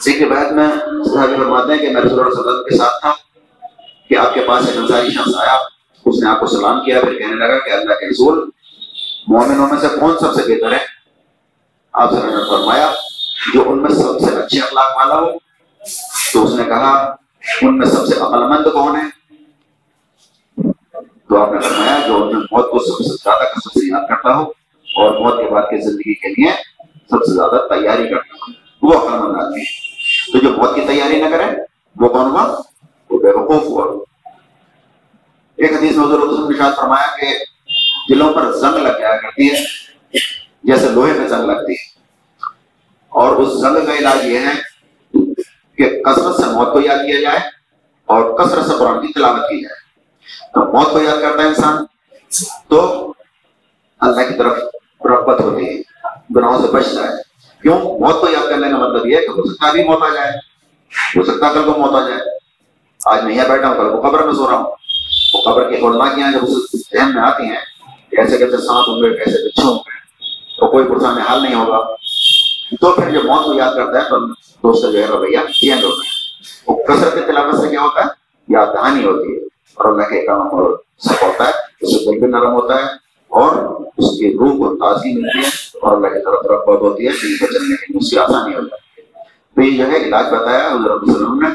[0.00, 0.68] سکھ بعد میں
[1.04, 3.12] صحابی فرماتے ہیں کہ میں رسول اللہ صلی اللہ علیہ وسلم کے ساتھ تھا،
[4.08, 5.56] کہ آپ کے پاس ایک انصاری شخص آیا،
[6.06, 8.50] اس نے آپ کو سلام کیا، پھر کہنے لگا کہ اللہ کے رسول،
[9.28, 10.84] مومنوں میں سے کون سب سے بہتر ہے؟
[11.92, 12.90] آپ سے نے فرمایا،
[13.54, 15.30] جو ان میں سب سے اچھے اخلاق والا ہو،
[16.32, 17.14] تو اس نے کہا
[17.62, 19.18] ان میں سب سے عقل مند کون ہے؟
[21.28, 24.08] تو آپ نے فرمایا، جو ان میں موت کو سب سے زیادہ قسم سے یاد
[24.08, 24.42] کرتا ہو
[24.96, 26.50] اور موت کے بعد کی زندگی کے لیے
[27.10, 29.64] سب سے زیادہ تیاری کرتا ہو وہ عقل مند آدمی
[30.32, 31.44] تو جو موت کی تیاری نہ کرے،
[31.96, 32.60] وہ کون ہوا؟
[33.10, 34.04] وہ بے وقوف ہوا۔
[35.56, 37.26] ایک حدیث میں حضور نے فرمایا کہ
[38.14, 39.64] دلوں پر زنگ لگ جایا کرتی ہے،
[40.64, 41.98] جیسے لوہے میں زنگ لگتی ہے۔
[43.08, 44.67] اور اس زنگ کا علاج یہ ہے
[45.78, 47.38] کہ کثرت سے موت کو یاد کیا جائے
[48.06, 49.88] اور کثرت سے قرآن کی تلاوت کی جائے۔
[50.54, 51.84] تو موت کو یاد کرتا ہے انسان،
[52.68, 53.12] تو
[54.00, 54.52] اللہ کی طرف
[55.04, 55.82] رغبت ہوتی ہے،
[56.36, 57.22] گناہوں سے بچتا ہے۔
[57.62, 60.08] کیوں؟ موت کو یاد کرنے کا مطلب یہ ہے کہ ہو سکتا بھی موت آ
[60.08, 60.30] جائے،
[61.16, 62.20] ہو سکتا کل کو موت آ جائے۔
[63.06, 64.72] آج میں یہاں بیٹھا ہوں، کل کو قبر میں سو رہا ہوں۔
[65.34, 67.60] وہ قبر کی خورناکیاں جب اس ذہن میں آتی ہیں
[68.10, 69.90] کیسے کیسے سانپ ہوں گے کیسے بچھے ہوں گے،
[70.60, 71.94] تو کوئی پرسان حال نہیں ہوگا۔
[72.72, 74.18] تو پھر جب موت کو یاد کرتا ہے تو
[74.64, 76.16] دوست جو ہے رویہ چینج ہوتا ہے
[76.66, 78.08] وہ کثرت کے تلاوت سے کیا ہوتا ہے
[78.48, 79.38] یاد دہانی ہوتی ہے
[79.76, 82.86] اور اللہ کے کام اور سب ہوتا ہے اس سے دل بھی نرم ہوتا ہے
[83.30, 83.56] اور
[83.98, 85.48] اس کی روح کو تازگی ملتی ہے
[85.80, 88.60] اور اللہ کی طرف رغبت ہوتی ہے دل کو چلنے کی اس کی آسانی ہو
[88.60, 89.06] جاتی ہے
[89.56, 91.48] تو یہ جو ہے علاج بتایا حضرت علیہ وسلم نے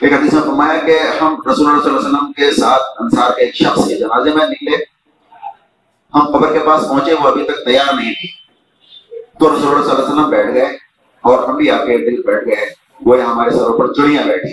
[0.00, 3.30] ایک حدیث میں فرمایا کہ ہم رسول اللہ صلی اللہ علیہ وسلم کے ساتھ انصار
[3.30, 4.76] کے ایک شخص کے جنازے میں نکلے
[6.14, 8.28] ہم قبر کے پاس پہنچے وہ ابھی تک تیار نہیں تھی
[9.38, 10.66] تو رسول اللہ صلی اللہ علیہ وسلم بیٹھ گئے
[11.20, 12.70] اور ہم بھی آ کے دل بیٹھ گئے۔
[13.00, 14.50] وہ ہمارے سروں پر چڑیاں بیٹھی۔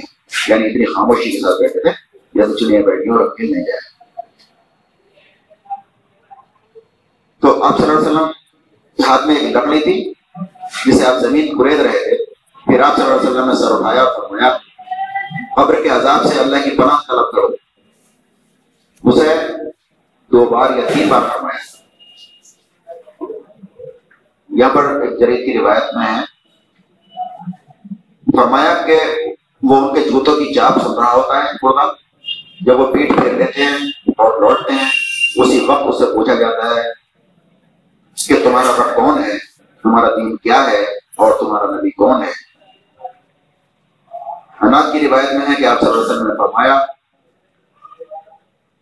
[0.47, 1.89] یعنی اتنی خاموشی کے ساتھ بیٹھے تھے
[2.33, 3.95] جیسے چڑیاں بیٹھی اور رکھے نہیں جائے
[7.39, 8.29] تو آپ صلی اللہ علیہ وسلم
[9.07, 10.13] ہاتھ میں ایک لکڑی تھی
[10.85, 12.25] جسے آپ زمین گرید رہے تھے۔
[12.65, 14.57] پھر آپ صلی اللہ علیہ وسلم نے سر اٹھایا اور فرمایا،
[15.55, 17.47] قبر کے عذاب سے اللہ کی پناہ طلب کرو۔
[19.03, 19.33] اسے
[20.31, 21.85] دو بار یا تین بار فرمایا
[24.49, 26.23] یہاں پر ایک جرید کی روایت میں ہے،
[28.35, 28.99] فرمایا کہ
[29.63, 31.85] وہ ان کے جوتوں کی چاپ سن رہا ہوتا ہے خدا
[32.61, 33.77] جب وہ پیٹ پھیر لیتے ہیں
[34.17, 34.89] اور لوٹتے ہیں،
[35.37, 36.83] اسی وقت اس سے پوچھا جاتا ہے
[38.17, 39.37] کہ تمہارا رب کون ہے؟
[39.83, 40.81] تمہارا دین کیا ہے؟
[41.17, 42.31] اور تمہارا نبی کون ہے؟
[44.61, 46.79] اناج کی روایت میں ہے کہ آپ صلی اللہ علیہ وسلم نے فرمایا،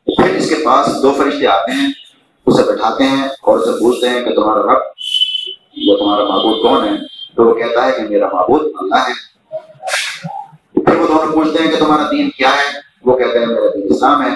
[0.08, 1.92] پھر اس کے پاس دو فرشتے آتے ہیں،
[2.48, 4.92] اسے بٹھاتے ہیں اور اسے پوچھتے ہیں کہ تمہارا رب
[5.78, 6.92] وہ تمہارا معبود کون ہے؟
[7.36, 9.14] تو وہ کہتا ہے کہ میرا معبود اللہ ہے۔
[10.86, 13.88] پھر وہ دونوں پوچھتے ہیں کہ تمہارا دین کیا ہے؟ وہ کہتے ہیں میرا دین
[13.90, 14.36] اسلام ہے۔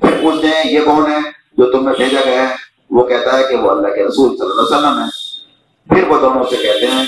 [0.00, 1.18] پھر پوچھتے ہیں یہ کون ہے
[1.58, 2.54] جو تم میں بھیجا گیا ہے؟
[2.90, 5.28] وہ کہتا ہے کہ وہ اللہ کے رسول صلی اللہ علیہ وسلم ہے۔
[5.88, 7.06] پھر وہ دونوں سے کہتے ہیں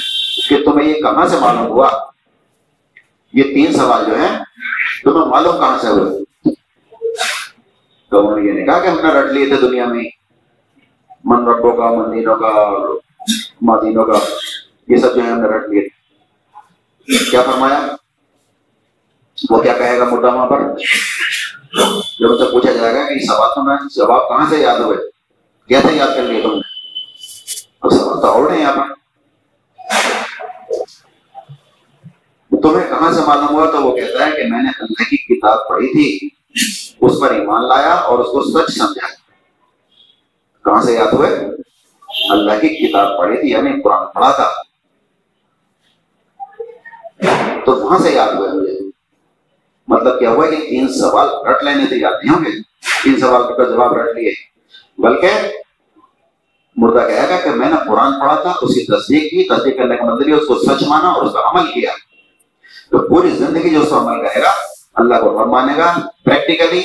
[0.49, 1.89] کہ تمہیں یہ کہاں سے معلوم ہوا؟
[3.33, 4.39] یہ تین سوال جو ہیں،
[5.05, 6.25] تمہیں معلوم کہاں سے ہوئے؟
[8.11, 10.05] تو انہوں نے یہ نہیں کہا کہ ہم نے رٹ لیے تھے دنیا میں۔
[11.25, 12.75] من ربوں کا مندینوں کا
[13.63, 14.19] مدینوں کا،
[14.89, 15.89] یہ سب جو ہے ہم نے رٹ لیے۔
[17.31, 17.87] کیا فرمایا؟
[19.51, 20.59] وہ کیا کہے گا مردہ وہاں پر؟
[22.21, 24.97] جب ان سے پوچھا جائے گا کہ سوال تو میں جواب کہاں سے یاد ہوئے؟
[25.69, 26.61] کیسے یاد کر لیے تم؟ نے
[27.81, 28.95] اب سوال تو اور نہیں یہاں پر۔
[32.63, 35.69] تمہیں کہاں سے معلوم ہوا؟ تو وہ کہتا ہے کہ میں نے اللہ کی کتاب
[35.69, 36.29] پڑھی تھی،
[37.01, 39.07] اس پر ایمان لایا اور اس کو سچ سمجھا۔
[40.65, 41.60] کہاں سے یاد ہوئے؟
[42.31, 44.51] اللہ کی کتاب پڑھی تھی یعنی قرآن پڑھا تھا
[47.65, 48.79] تو وہاں سے یاد ہوئے مجھے
[49.89, 52.61] مطلب کیا ہوا کہ تین سوال رٹ لینے سے یاد نہیں ہوں گے
[53.03, 54.33] تین سوال کا جواب رٹ لیے
[54.99, 55.49] بلکہ
[56.77, 59.97] مردہ کہے گا کہ میں نے قرآن پڑھا تھا اس کی تصدیق کی تصدیق کرنے
[59.97, 61.91] کا مطلب اس کو سچ مانا اور اس کا عمل کیا
[62.91, 64.53] تو پوری زندگی جو اس کا عمل کرے گا
[64.95, 65.93] اللہ کو رب مانے گا
[66.25, 66.83] پریکٹیکلی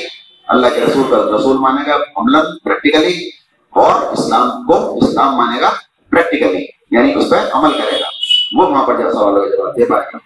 [0.48, 3.30] اللہ کے رسول کا رسول مانے گا عمل پریکٹیکلی
[3.76, 5.70] اور اسلام کو اسلام مانے گا
[6.10, 8.06] پریکٹیکلی یعنی اس پہ عمل کرے گا۔
[8.52, 10.18] وہ وہاں پر جب سوالوں کا جواب دے پائے گا۔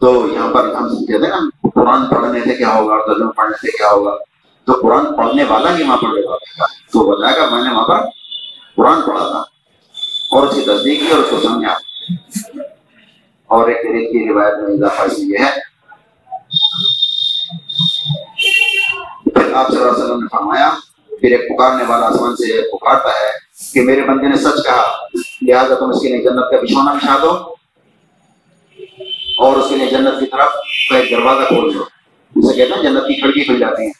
[0.00, 3.56] تو یہاں پر ہم کہتے ہیں نا، قرآن پڑھنے سے کیا ہوگا اور ترجمہ پڑھنے
[3.56, 4.16] سے کیا ہوگا؟
[4.64, 7.70] تو قرآن پڑھنے والا ہی وہاں پر جواب دے گا۔ تو بتائے گا میں نے
[7.70, 8.00] وہاں پر
[8.76, 9.38] قرآن پڑھا تھا۔
[10.30, 11.72] اور اس کی تصدیق کی اور اس کو سمجھا
[13.46, 15.76] اور ایک طریقے کی روایت میں اضافہ یہ ہے۔
[19.24, 20.70] پھر آپ صلی اللہ علیہ وسلم نے فرمایا
[21.26, 23.30] پھر ایک پکارنے والا آسمان سے پکارتا ہے
[23.72, 24.82] کہ میرے بندے نے سچ کہا،
[25.42, 27.30] لہٰذا تم اس کے لیے جنت کا بچھونا بچھا دو
[29.38, 30.52] اور اس کے لیے جنت کی طرف
[30.90, 31.84] کا ایک دروازہ کھول دو۔
[32.36, 33.92] اسے کہتے ہیں جنت کی کھڑکی کھل جاتی ہیں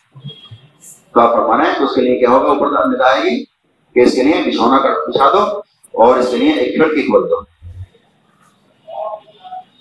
[1.14, 3.44] تو آپ فرمانا ہے اس کے لیے کیا ہوگا؟ اوپر ندا آئے گی
[3.94, 5.58] کہ اس کے لیے بچھونا بچھا دو
[6.02, 7.40] اور اس کے لیے ایک کھڑکی کھول دو۔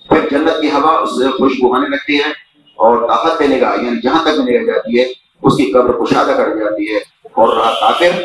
[0.09, 2.29] پھر جنت کی ہوا اس سے خوشبو آنے لگتی ہے
[2.75, 6.55] اور طاقت دینے کا یعنی جہاں تک لے جاتی ہے اس کی قبر کشادہ کر
[6.55, 8.21] جاتی ہے اور رہا کافر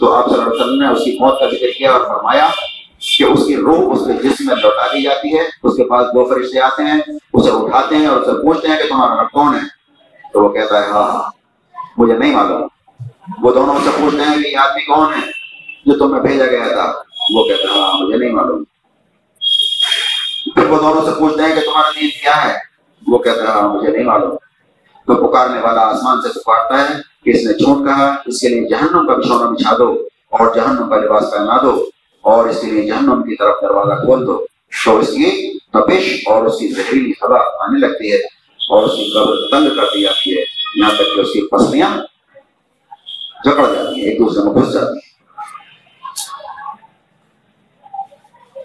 [0.00, 2.48] تو آپ صلی اللہ علیہ وسلم نے اس کی موت کا ذکر کیا اور فرمایا
[3.18, 6.06] کہ اس کی روح اس کے جسم میں لوٹا دی جاتی ہے، اس کے پاس
[6.06, 7.00] دو فرشتے آتے ہیں،
[7.32, 9.60] اسے اٹھاتے ہیں اور اسے پوچھتے ہیں کہ تمہارا رب کون ہے؟
[10.32, 11.30] تو وہ کہتا ہے ہاں ہاں
[11.96, 12.62] مجھے نہیں معلوم۔
[13.42, 15.30] وہ دونوں سے پوچھتے ہیں کہ یہ آدمی کون ہے؟
[15.86, 16.92] جو تمہیں بھیجا گیا تھا۔
[17.34, 18.64] وہ کہتا ہے ہاں مجھے نہیں معلوم۔
[20.54, 22.58] پھر وہ دونوں سے پوچھتے ہیں کہ تمہارا دین کیا ہے؟
[23.06, 24.49] وہ کہتا ہے ہاں مجھے نہیں معلوم۔
[25.06, 28.68] تو پکارنے والا آسمان سے پکارتا ہے، کہ اس نے جھوٹ کہا، اس کے لیے
[28.68, 29.90] جہنم کا بچھونا بچھا دو
[30.28, 31.84] اور جہنم کا لباس پہنا دو
[32.22, 34.46] اور اس کے لیے جہنم کی طرف دروازہ کھول دو۔
[34.84, 38.16] تو اس کی تپش اور اس کی زہریلی ہوا آنے لگتی ہے
[38.70, 41.90] اور اس کی قبر تنگ کر دی جاتی ہے۔ یہاں تک کہ اس کی پسلیاں
[43.44, 45.08] جکڑ جاتی ہیں، ایک دوسرے میں گھس جاتی ہیں۔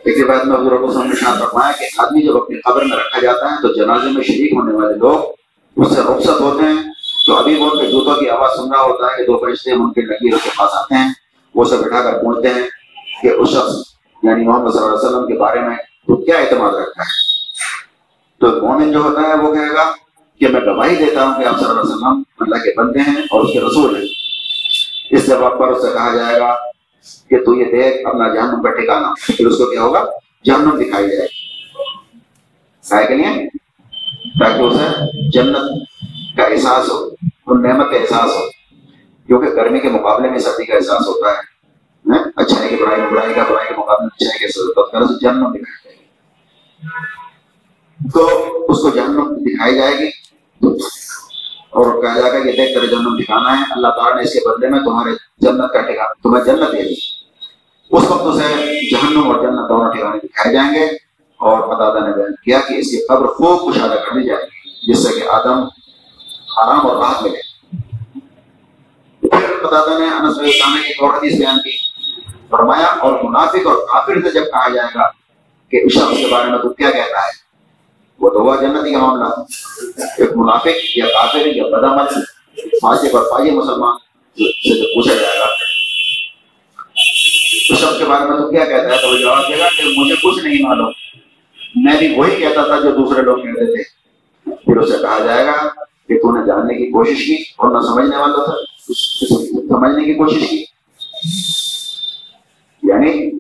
[0.06, 3.20] ایک روایت میں حضور کو سامنے شان فرمایا کہ آدمی جب اپنی قبر میں رکھا
[3.20, 5.20] جاتا ہے تو جنازے میں شریک ہونے والے لوگ
[5.76, 6.84] اس سے رخصت ہوتے ہیں۔
[7.28, 9.94] تو ابھی وہ کے جوتوں کی آواز سن رہا ہوتا ہے کہ دو فرشتے ان
[9.94, 11.14] کے لکیروں کے پاس آتے ہیں۔
[11.56, 12.70] وہ اسے بٹھا کر پہنچتے ہیں
[13.22, 13.74] کہ اس شخص
[14.24, 17.36] یعنی محمد صلی اللہ علیہ وسلم کے بارے میں تو کیا اعتماد رکھتا ہے؟
[18.40, 19.92] تو مومن جو ہوتا ہے وہ کہے گا
[20.40, 23.16] کہ میں گواہی دیتا ہوں کہ آپ صلی اللہ علیہ وسلم اللہ کے بندے ہیں
[23.16, 24.06] اور اس کے رسول ہیں۔
[25.12, 26.56] اس جواب پر اس سے کہا جائے گا
[27.30, 30.06] کہ تو یہ دیکھ، اپنا جہنم کا ٹھکانا۔ پھر اس کو کیا ہوگا؟
[30.46, 33.65] جہنم دکھائی جائے گا کے لیے
[34.40, 34.88] تاکہ اسے
[35.30, 35.56] جنت
[36.38, 36.96] کا احساس ہو،
[37.44, 38.50] اور نعمت کا احساس ہو۔
[39.28, 41.56] کیونکہ گرمی کے مقابلے میں سردی کا احساس ہوتا ہے
[42.36, 44.48] اچھا ہے کہ برائی برائی کا، برائی کے مقابلے میں اچھا ہے کہ
[45.54, 46.06] دکھائی جائے گی۔
[48.14, 48.26] تو
[48.70, 50.08] اس کو جہنم دکھائی جائے گی۔
[51.70, 54.40] اور کہا جائے گا کہ دیکھ کر جنت دکھانا ہے، اللہ تعالیٰ نے اس کے
[54.50, 56.94] بدلے میں تمہارے جنت کا ٹھکانا تمہیں جنت دے دی۔
[57.92, 61.05] اس وقت اسے جہنم اور جنت دونوں ٹھکانے دکھائے جائیں گے۔
[61.38, 64.92] اور پتا نے بیان کیا کہ اس کی قبر خوب کشادہ کر دی جائے گی
[64.92, 65.64] جس سے کہ آدم
[66.58, 67.42] آرام اور راحت ملے۔
[69.22, 71.96] پھر پتا نے انس کی ایک اور حدیث بیان کی۔
[72.50, 75.10] فرمایا، اور منافق اور کافر سے جب کہا جائے گا
[75.72, 77.46] کہ اس شخص کے بارے میں تو کیا کہتا ہے؟
[78.20, 79.28] وہ تو ہوا جنتی کا معاملہ۔
[80.18, 82.10] ایک منافق یا کافر یا بدامت
[82.82, 83.98] فاسق اور فاجر مسلمان
[84.38, 85.46] سے جو پوچھا جائے گا۔
[87.70, 89.84] اس شخص کے بارے میں تو کیا کہتا ہے؟ تو وہ جواب دے گا کہ
[89.98, 90.92] مجھے کچھ نہیں معلوم۔
[91.86, 94.06] میں بھی وہی کہتا تھا جو دوسرے لوگ کہتے تھے۔
[94.56, 95.68] پھر اسے کہا جائے گا
[96.08, 98.54] کہ تو نے جاننے کی کوشش کی اور نہ سمجھنے والا تھا۔
[99.68, 100.66] سمجھنے کی کوشش کی۔
[102.84, 103.38] یعنی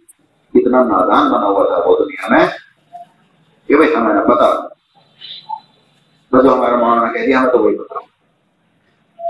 [0.54, 2.48] اتنا نادان بنا ہوا تھا وہ دنیا میں
[3.68, 4.68] کہ بھائی ہمیں نہ پتا۔
[6.32, 8.00] تو جو ہمارا مولانا کہہ دیا، ہمیں تو وہی پتا۔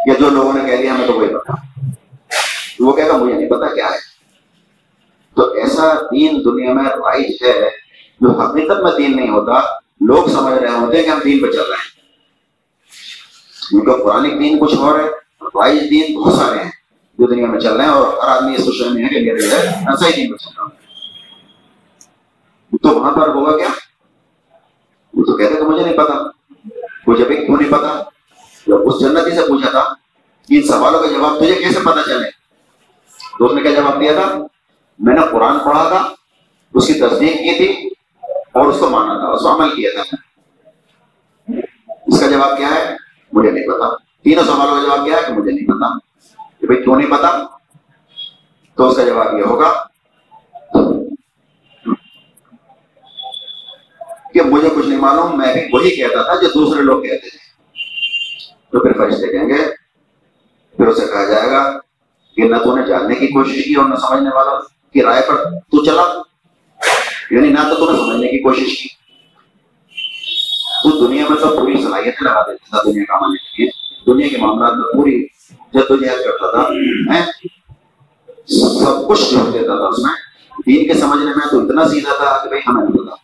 [0.06, 1.54] یا جو لوگوں نے کہہ دیا، ہمیں تو وہی پتا۔
[2.80, 4.16] وہ کہے گا مجھے نہیں پتا کیا ہے۔
[5.36, 7.85] تو ایسا دین دنیا میں رائج ہے
[8.22, 9.60] جو حقیقت میں دین نہیں ہوتا،
[10.02, 11.96] لوگ سمجھ رہے ہوتے ہیں کہ ہم دین پہ چل رہے ہیں۔
[13.74, 15.06] ان کا پرانی دین کچھ اور ہے
[15.42, 16.72] رائج دین بہت سارے ہیں
[17.20, 19.42] جو دنیا میں چل رہے ہیں اور ہر آدمی اس سوچ میں ہے کہ میرے
[19.42, 20.72] جو ہے ایسا ہی دین پہ چل رہا ہوں۔
[22.84, 23.68] تو وہاں پر ہوگا کیا؟
[25.14, 26.14] وہ تو کہتے کہ مجھے نہیں پتا۔
[27.08, 28.04] مجھے بھی کیوں نہیں پتا؟
[28.68, 29.94] جب اس جنتی سے پوچھا تھا،
[30.50, 32.30] ان سوالوں کا جواب تجھے کیسے پتا چلے؟
[33.40, 34.38] تو اس نے کیا جواب دیا تھا؟
[35.00, 36.10] میں نے قرآن پڑھا تھا،
[36.74, 37.95] اس کی تصدیق کی تھی
[38.56, 40.16] اور اس کو مانا تھا، اس کو عمل کیا تھا۔
[42.08, 42.96] اس کا جواب کیا ہے؟
[43.32, 45.98] مجھے نہیں پتا۔ تینوں سوالوں کا جواب کیا ہے کہ مجھے نہیں پتا۔
[46.60, 47.40] کہ بھائی کیوں نہیں پتا؟
[48.76, 49.72] تو اس کا جواب یہ ہوگا
[54.34, 57.38] کہ مجھے کچھ نہیں معلوم، میں بھی وہی کہتا تھا جو دوسرے لوگ کہتے تھے۔
[58.72, 59.70] تو پھر فرشتے کہیں گے،
[60.78, 61.80] پھر اسے کہا جائے گا
[62.36, 64.60] کہ نہ تو نے جاننے کی کوشش کی اور نہ سمجھنے والا
[64.94, 66.35] کی رائے پر تو چلا۔
[67.32, 68.88] یعنی نہ تو نے سمجھنے کی کوشش کی۔
[70.84, 73.72] تو دنیا میں تو پوری صلاحیتیں لگا دیتا تھا دنیا کمانے کے لیے
[74.14, 75.26] دنیا کے معاملات میں پوری
[75.74, 76.62] جدوجہد کرتا تھا۔
[78.48, 80.14] سب کچھ جوڑ دیتا تھا۔ اس میں
[80.68, 83.16] دین کے سمجھنے میں تو اتنا سیدھا تھا کہ بھائی ہمیں نہیں پتا۔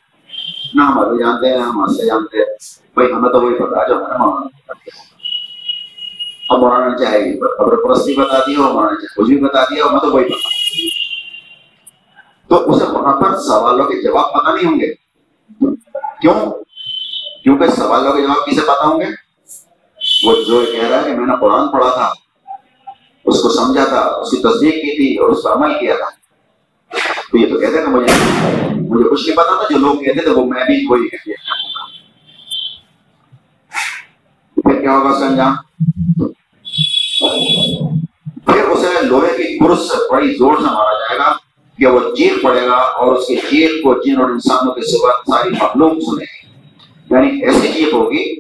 [0.74, 2.46] نہ ہمارے جانتے ہیں ہم سے جانتے ہیں۔
[2.94, 4.74] بھائی ہمیں تو وہی پتا جو ہمارا مولانا
[6.50, 10.00] اب مولانا چاہے خبر پرستی بتا دی ہو، مولانا چاہے کچھ بھی بتا دیا ہمیں
[10.00, 10.61] تو وہی پتا۔
[12.52, 14.94] تو اسے وہاں پر سوالوں کے جواب پتہ نہیں ہوں گے۔
[16.22, 16.34] کیوں؟
[17.44, 19.06] کیونکہ سوالوں کے جواب کسے پتا ہوں گے؟
[20.24, 22.12] وہ جو کہہ رہا ہے کہ میں نے قرآن پڑھا تھا،
[23.26, 26.10] اس کو سمجھا تھا، اس کی تصدیق کی تھی اور اس پر عمل کیا تھا۔
[27.32, 28.14] تو یہ تو کہتے ہیں مجھے
[28.76, 31.34] مجھے کچھ نہیں پتا تھا، جو لوگ کہتے تھے وہ میں بھی وہی کہتے
[34.56, 35.56] پھر کیا ہوگا سنجام
[38.46, 41.40] پھر اسے لوہے کی کرس سے بڑی زور سے مارا جائے گا۔
[41.82, 45.12] کہ وہ چیخ پڑے گا اور اس کی چیخ کو جن اور انسانوں کے سوا
[45.28, 46.50] ساری مخلوق سنے گی
[47.12, 48.36] یعنی ایسی چیخ ہوگی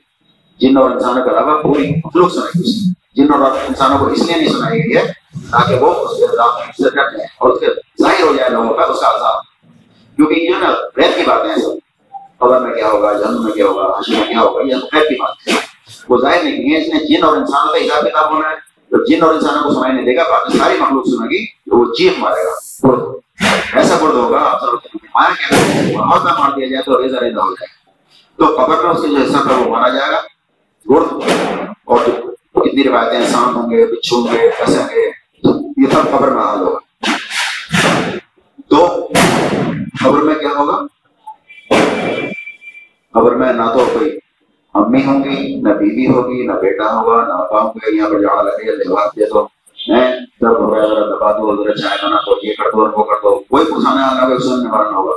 [0.59, 4.35] جن اور انسانوں کے علاوہ پوری مخلوق سنے گی جن اور انسانوں کو اس لیے
[4.35, 5.07] نہیں سنائی گئی ہے
[5.51, 7.65] تاکہ وہ اس کے عذاب سے ڈٹ جائیں اور اس کے
[8.01, 9.43] ظاہر ہو جائے لوگوں کا اس کا عذاب۔
[10.15, 11.79] کیونکہ یہ نا غیر کی باتیں ہیں۔
[12.39, 15.15] خبر میں کیا ہوگا؟ جنم میں کیا ہوگا؟ حشر میں کیا ہوگا؟ یہ غیر کی
[15.15, 15.53] بات ہے
[16.09, 19.03] وہ ظاہر نہیں ہے، اس نے جن اور انسانوں کا حساب کتاب ہونا ہے۔ تو
[19.05, 21.93] جن اور انسانوں کو سنائی نہیں دے گا باقی ساری مخلوق سنے گی تو وہ
[21.93, 22.55] چیخ مارے گا
[23.73, 24.39] ایسا برد ہوگا
[25.13, 25.59] مارا کیا
[25.97, 27.69] بہت مار دیا جائے تو ریزا ریزا ہو جائے
[28.39, 30.19] تو قبر میں اس کے جو حصہ تھا وہ مارا جائے گا
[30.85, 31.29] گرد
[31.85, 32.05] اور
[32.55, 35.05] کتنی روایتیں سانپ ہوں گے بچھو ہوں گے پسیں گے
[35.77, 36.79] یہ سب قبر میں حال ہوگا
[38.69, 38.85] تو
[40.03, 40.79] قبر میں کیا ہوگا
[43.13, 44.17] قبر میں نہ تو کوئی
[44.73, 48.21] امی ہوں گی نہ بیوی ہوگی، نہ بیٹا ہوگا، نہ ابا ہوں گے یہاں پر
[48.21, 49.47] جاڑا لگے گا لباس دے دو
[49.87, 52.93] میں درد ہو گیا، ذرا دبا دو، ذرا چائے بنا دو، یہ کر دو اور
[52.93, 55.15] وہ کر دو، کوئی پرسانا آنا ہوگا اسے نوارن ہوگا۔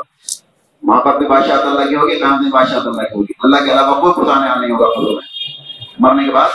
[0.82, 3.72] وہاں پر بھی بادشاہ اللہ کی ہوگی کہاں بھی بادشاہ اللہ کی ہوگی۔ اللہ کے
[3.72, 5.22] علاوہ کوئی پرسانے آنے ہوگا قبر میں۔
[5.98, 6.48] مرنے کے بعد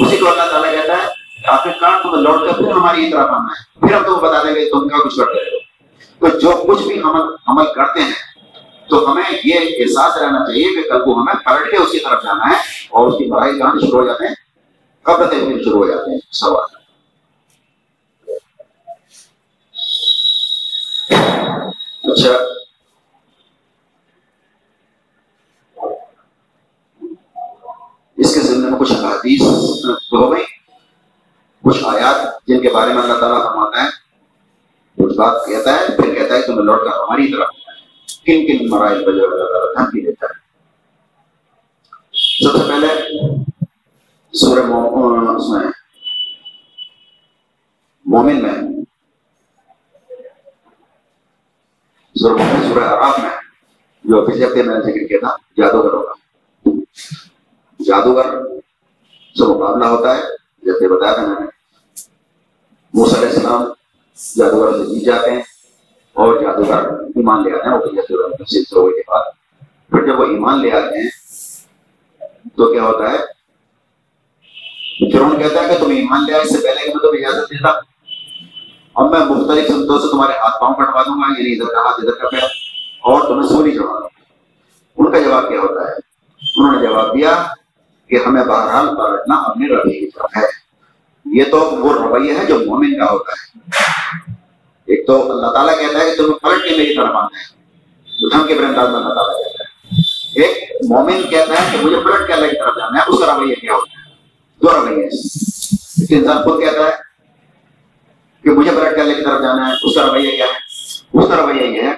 [0.00, 1.08] اسی کو اللہ تعالیٰ کہتا ہے
[1.46, 4.54] آخر کار تمہیں لوٹ کر پھر ہماری طرف آنا ہے۔ پھر ہم تمہیں بتا دیں
[4.54, 5.74] گے تم کیا کچھ کرتے ہو۔
[6.18, 8.12] تو جو کچھ بھی عمل عمل کرتے ہیں
[9.00, 12.22] تو ہمیں یہ احساس رہنا چاہیے کہ کل کو ہمیں پلٹ کے اس کی طرف
[12.22, 12.54] جانا ہے
[12.90, 14.34] اور اس کی پڑھائی کہاں شروع ہو جاتے ہیں،
[15.02, 16.84] قبر پھر شروع ہو جاتے ہیں۔ سوال۔
[22.04, 22.30] اچھا۔
[28.16, 29.42] اس کے ذمے میں کچھ حدیث
[30.12, 30.44] ہو گئی
[31.64, 33.88] کچھ آیات جن کے بارے میں اللہ تعالیٰ فرماتا ہے،
[35.04, 37.63] کچھ بات کہتا ہے، پھر کہتا ہے کہ میں لوٹ کر ہماری طرف۔
[38.08, 40.42] کن کن مرائل پر جو اللہ تعالیٰ دھمکی دیتا ہے
[42.14, 42.88] سب سے پہلے
[44.34, 44.80] سورہ میں
[48.06, 48.52] مومن میں
[52.16, 53.30] سورہ مومن سورہ عراف میں
[54.04, 56.14] جو پچھلے ہفتے میں نے ذکر کیا تھا جادوگر ہوگا
[57.80, 58.30] جادوگر
[59.36, 60.22] سے مقابلہ ہوتا ہے
[60.62, 61.46] جیسے بتایا تھا میں نے
[62.94, 63.64] موسیٰ علیہ السلام
[64.18, 65.42] جادوگر سے جیت جاتے ہیں
[66.14, 69.22] اور جادوگر ایمان لے آتے ہیں وہ تفصیل سے ہوئے کے بعد
[69.90, 71.08] پھر جب وہ ایمان لے آتے ہیں،
[72.48, 73.16] تو کیا ہوتا ہے؟
[75.12, 77.50] فرون کہتا ہے کہ تم ایمان لے آئے اس سے پہلے کہ میں تمہیں اجازت
[77.50, 77.68] دیتا۔
[78.94, 82.00] اب میں مختلف سمتوں سے تمہارے ہاتھ پاؤں کٹوا دوں گا یعنی ادھر کا ہاتھ،
[82.00, 82.44] ادھر کا پیر،
[83.00, 84.08] اور تمہیں سولی چڑھا دوں۔
[84.96, 85.92] ان کا جواب کیا ہوتا ہے؟
[86.56, 87.44] انہوں نے جواب دیا
[88.08, 90.64] کہ ہمیں بہرحال پلٹنا اپنے رویے کی طرف ہے۔
[91.24, 93.74] یہ تو وہ رویہ ہے جو مومن کا ہوتا ہے۔
[94.86, 97.64] ایک تو اللہ تعالیٰ کہتا ہے کہ تمہیں پلٹ کے میری طرف آنا ہے
[98.28, 99.70] دھم کے برنداز میں اللہ تعالیٰ کہتا ہے۔
[100.42, 103.38] ایک مومن کہتا ہے کہ مجھے پلٹ کے اللہ کی طرف جانا ہے، اس کا
[103.38, 104.14] رویہ کیا ہوتا ہے؟
[104.62, 105.06] دو رویہ
[106.10, 106.92] انسان خود کہتا ہے
[108.42, 111.24] کہ مجھے پلٹ کے اللہ کی طرف جانا ہے، اس کا رویہ کیا ہے؟ اس
[111.28, 111.94] کا رویہ یہ ہے؟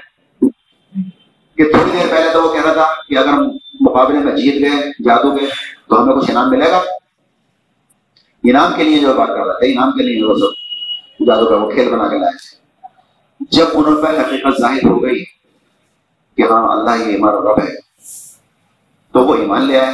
[1.56, 3.32] کہ تھوڑی دیر پہلے تو وہ کہہ رہا تھا کہ اگر
[3.80, 5.46] مقابلے میں جیت گئے، جادو گئے،
[5.88, 6.82] تو ہمیں کچھ انعام ملے گا۔
[8.44, 10.66] انعام کے لیے جو بات کر رہا تھا، انعام کے لیے جو سب
[11.26, 12.65] جادو کا وہ کھیل بنا کے لائے۔
[13.50, 15.24] جب انہوں پر حقیقت ظاہر ہو گئی
[16.36, 17.74] کہ ہاں اللہ یہ ہمارا رب ہے،
[19.12, 19.92] تو وہ ایمان لے آئے۔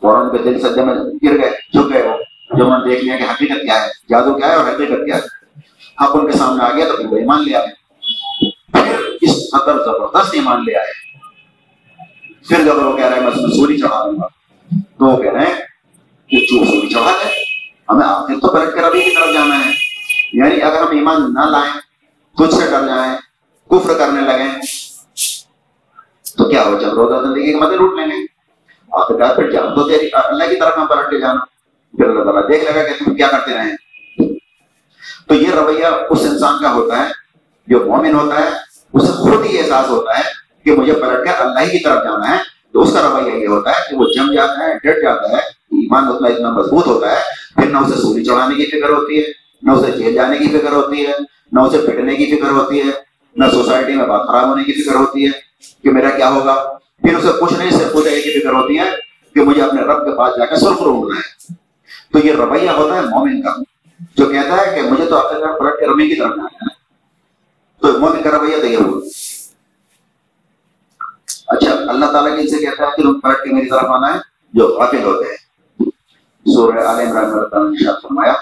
[0.00, 2.16] فوراً کے دل سجے میں گر گئے، جھک گئے وہ۔
[2.58, 5.16] جب انہوں نے دیکھ لیا کہ حقیقت کیا ہے، جادو کیا ہے اور حقیقت کیا
[5.16, 5.20] ہے۔
[6.04, 7.66] حق ان کے سامنے آ گیا تو پھر وہ ایمان لے آئے۔
[8.72, 11.18] پھر اس قدر زبردست ایمان لے آئے۔
[12.48, 14.26] پھر جب وہ کہہ رہے ہیں، میں اس میں سوری چڑھا دوں گا۔
[14.98, 15.54] تو وہ کہہ رہے ہیں
[16.26, 17.28] کہ جو سوری چڑھا دے،
[17.90, 19.70] ہمیں آخر تو پلٹ کر ابھی کی طرف جانا ہے۔
[20.32, 21.89] یعنی اگر ہم ایمان نہ لائیں
[22.38, 23.16] تجھ سے ڈر جائیں،
[23.70, 24.50] کفر کرنے لگیں۔
[26.36, 28.26] تو کیا ہو، جب روزہ زندگی کے مدد لوٹ لیں گے
[28.90, 31.44] آخر پھر جان تو تیری، اللہ کی طرف میں پلٹ کے جانا۔
[31.96, 33.76] پھر اللہ تعالیٰ دیکھ لگا کہ تم کیا کرتے رہے
[35.28, 37.08] تو یہ رویہ اس انسان کا ہوتا ہے،
[37.66, 38.48] جو مومن ہوتا ہے
[38.92, 40.22] اسے خود ہی احساس ہوتا ہے
[40.64, 43.70] کہ مجھے پلٹ کر اللہ کی طرف جانا ہے۔ تو اس کا رویہ یہ ہوتا
[43.70, 45.42] ہے کہ وہ جم جاتا ہے ڈٹ جاتا ہے،
[45.80, 47.20] ایمان اتنا اتنا مضبوط ہوتا ہے۔
[47.54, 49.32] پھر نہ اسے سوری چڑھانے کی فکر ہوتی ہے،
[49.62, 51.12] نہ اسے جیل جانے کی فکر ہوتی ہے۔
[51.52, 52.92] نہ اسے پھٹنے کی فکر ہوتی ہے،
[53.36, 55.30] نہ سوسائٹی میں بات خراب ہونے کی فکر ہوتی ہے
[55.82, 58.90] کہ میرا کیا ہوگا۔ پھر اسے کچھ نہیں صرف خود کی فکر ہوتی ہے
[59.34, 61.54] کہ مجھے اپنے رب کے پاس جا کے سرخ روکنا ہے۔
[62.12, 63.54] تو یہ رویہ ہوتا ہے مومن کا،
[64.16, 66.74] جو کہتا ہے کہ مجھے تو آخر پلٹ کے رمی کی طرف جانا ہے۔
[67.80, 69.00] تو مومن کا رویہ تو یہ ہوا۔
[71.46, 74.18] اچھا اللہ تعالیٰ کی سے کہتا ہے کہ تم پلٹ کے میری طرف آنا ہے،
[74.52, 75.50] جو غافل ہوتے ہیں۔
[76.54, 78.32] سورہ عال عمران نے فرمایا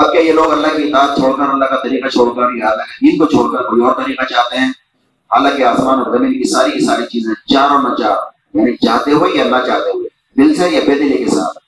[0.00, 2.68] اب کیا یہ لوگ اللہ کی اطاعت چھوڑ کر اللہ کا طریقہ چھوڑ کر یا
[2.68, 4.68] اللہ کے دین کو چھوڑ کر کوئی اور طریقہ چاہتے ہیں؟
[5.30, 8.16] حالانکہ آسمان اور زمین کی ساری کی ساری چیزیں چار اور نہ چار
[8.54, 11.58] یعنی چاہتے ہوئے یا نہ چاہتے ہوئے، دل سے یا بے دلی کے ساتھ؟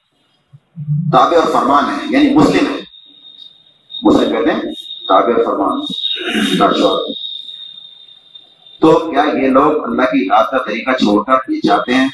[1.13, 2.81] تابع اور فرمان ہے یعنی مسلم ہے
[4.03, 4.63] مسلم کہتے ہیں،
[5.09, 5.81] تابع اور فرمان۔
[8.81, 12.09] تو کیا یہ لوگ اللہ کی رات کا طریقہ چھوڑ کر یہ چاہتے ہیں؟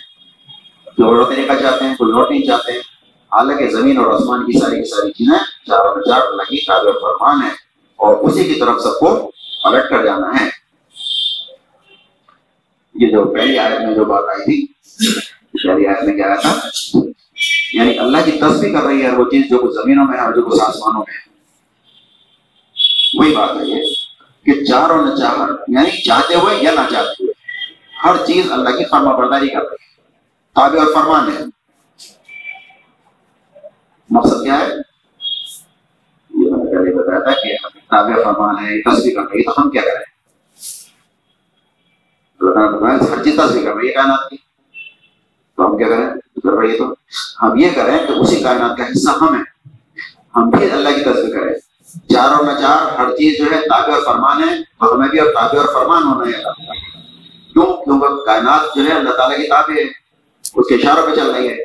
[0.98, 2.97] جو اور طریقہ چاہتے ہیں، کوئی اور نہیں چاہتے۔ ہیں
[3.32, 7.00] حالانکہ زمین اور آسمان کی ساری کی ساری چیزیں چاروں چار اللہ کی تابع اور
[7.00, 7.50] فرمان ہے
[7.96, 9.30] اور اسی کی طرف سب کو
[9.64, 10.48] پلٹ کر جانا ہے۔
[12.94, 14.66] یہ جو پہلی آیت میں جو بات آئی تھی،
[15.68, 16.54] پہلی آیت میں کیا آیا تھا؟
[17.72, 20.32] یعنی اللہ کی تصویر کر رہی ہے وہ چیز جو کچھ زمینوں میں ہے اور
[20.32, 21.28] جو کچھ آسمانوں میں ہے۔
[23.18, 23.94] وہی بات ہے یہ
[24.44, 27.32] کہ چار اور نہ چار یعنی چاہتے ہوئے یا نہ چاہتے ہوئے،
[28.04, 29.96] ہر چیز اللہ کی فرما برداری کر رہی ہے۔
[30.54, 31.57] تابع اور فرمان ہے۔
[34.10, 39.14] مقصد کیا ہے یہ میں نے پہلے بتایا تھا کہ ہم تابع فرمان ہے تصویر
[39.14, 40.06] کر رہی ہے تو ہم کیا کریں
[42.40, 44.36] ہر چیز تصویر کر رہی ہے کائنات کی
[45.58, 46.08] تو ہم کیا کریں
[46.44, 46.92] کر رہی تو
[47.42, 49.44] ہم یہ کریں کہ اسی کائنات کا حصہ ہم ہیں
[50.36, 51.54] ہم بھی اللہ کی تصویر کریں
[52.08, 55.18] چار اور نہ چار ہر چیز جو ہے تابع اور فرمان ہے تو ہمیں بھی
[55.18, 56.76] اور تابع اور فرمان ہونا ہے
[57.54, 61.30] کیوں کیونکہ کائنات جو ہے اللہ تعالیٰ کی تابع ہے اس کے اشاروں پہ چل
[61.30, 61.56] رہی ہے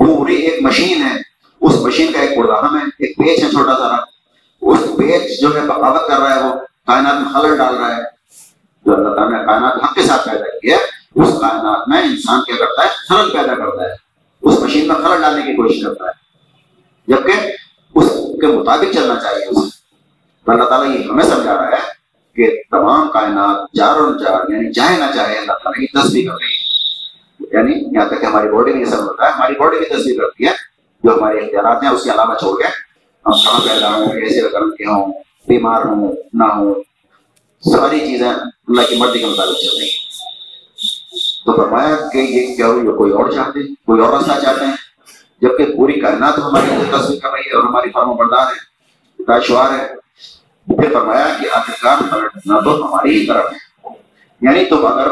[0.00, 1.16] پوری ایک مشین ہے
[1.60, 3.96] اس مشین کا ایک پردانم ہے ایک پیچ ہے چھوٹا سارا۔
[4.62, 6.54] اس پیچ جو ہے بغاوت کر رہا ہے وہ
[6.86, 8.02] کائنات میں خلل ڈال رہا ہے۔
[8.86, 10.76] جو اللہ تعالیٰ نے کائنات حق کے ساتھ پیدا کی ہے،
[11.14, 13.92] اس کائنات میں انسان کیا کرتا ہے؟ خلل پیدا کرتا ہے۔
[14.42, 16.12] اس مشین میں خلل ڈالنے کی کوشش کرتا ہے۔
[17.06, 17.52] جبکہ
[17.94, 19.70] اس کے مطابق چلنا چاہیے۔ اسے
[20.44, 22.00] تو اللہ تعالیٰ یہ ہمیں سمجھا رہا ہے
[22.36, 26.36] کہ تمام کائنات چار اور چار یعنی چاہے نہ چاہے، اللہ تعالیٰ کی تصویر کر
[26.42, 26.70] رہی ہے۔
[27.52, 30.20] یعنی یہاں تک کہ ہماری باڈی میں یہ سب ہوتا ہے۔ ہماری باڈی بھی تصویر
[30.20, 30.69] کرتی ہے۔
[31.04, 32.68] جو ہمارے اختیارات ہیں اس کے علاوہ چھوڑ کے
[33.26, 35.12] ہم کہاں پیدا ہوں کیسے کرم کے ہوں
[35.48, 36.74] بیمار ہوں نہ ہوں
[37.64, 40.08] ساری چیزیں اللہ کی مرضی کے مطابق چل رہی ہیں
[41.46, 44.76] تو فرمایا کہ یہ کیا ہوئی کوئی اور چاہتے ہیں کوئی اور راستہ چاہتے ہیں
[45.42, 49.86] جبکہ پوری کائنات ہماری تصویر کر رہی ہے اور ہماری فرم بردار ہے پیشوار ہے
[50.68, 53.94] پھر فرمایا کہ آخرکار پلٹنا تو ہماری ہی طرف ہے
[54.42, 55.08] یعنی تم اگر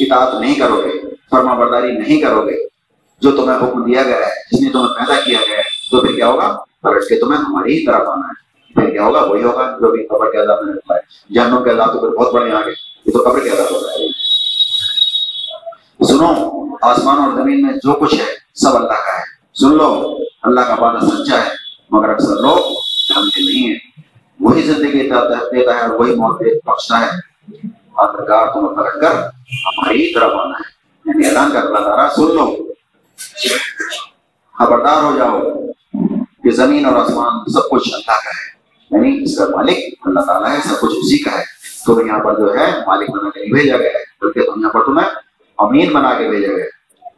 [0.00, 0.98] اطاعت نہیں کرو گے
[1.30, 2.56] فرما برداری نہیں کرو گے
[3.22, 6.14] جو تمہیں حکم دیا گیا ہے جس نے تمہیں پیدا کیا گیا ہے تو پھر
[6.14, 8.38] کیا ہوگا پلٹ کے تمہیں ہماری ہی طرف آنا ہے
[8.74, 11.70] پھر کیا ہوگا وہی ہوگا جو بھی قبر کے عذاب میں رکھا ہے جہنم کے
[11.70, 12.70] عذاب تو پھر بہت بڑے آگے
[13.06, 14.08] یہ تو قبر کے عذاب ہوتا ہے
[16.04, 16.28] سنو
[16.82, 19.90] آسمان اور زمین میں جو کچھ ہے سب اللہ کا ہے سن لو
[20.42, 21.50] اللہ کا وعدہ سچا ہے
[21.90, 22.72] مگر اکثر لوگ
[23.08, 23.78] جانتے نہیں ہیں
[24.40, 27.10] وہی زندگی دیتا ہے اور وہی موت بخشتا ہے
[27.96, 29.16] آخرکار تمہیں پلٹ کر
[29.66, 30.68] ہماری ہی طرف آنا ہے
[31.04, 32.46] یعنی اعلان کر اللہ تعالیٰ سن لو
[34.58, 35.40] خبردار ہو جاؤ
[36.42, 38.60] کہ زمین اور آسمان سب کچھ اللہ کا ہے۔
[38.90, 41.42] یعنی اس کا مالک اللہ تعالیٰ ہے، سب کچھ اسی کا ہے۔
[41.86, 44.70] تو یہاں پر جو ہے، مالک بنا کے نہیں بھیجا گیا ہے، بلکہ تم یہاں
[44.70, 45.08] پر تمہیں
[45.58, 46.64] امین بنا کے بھیجا گیا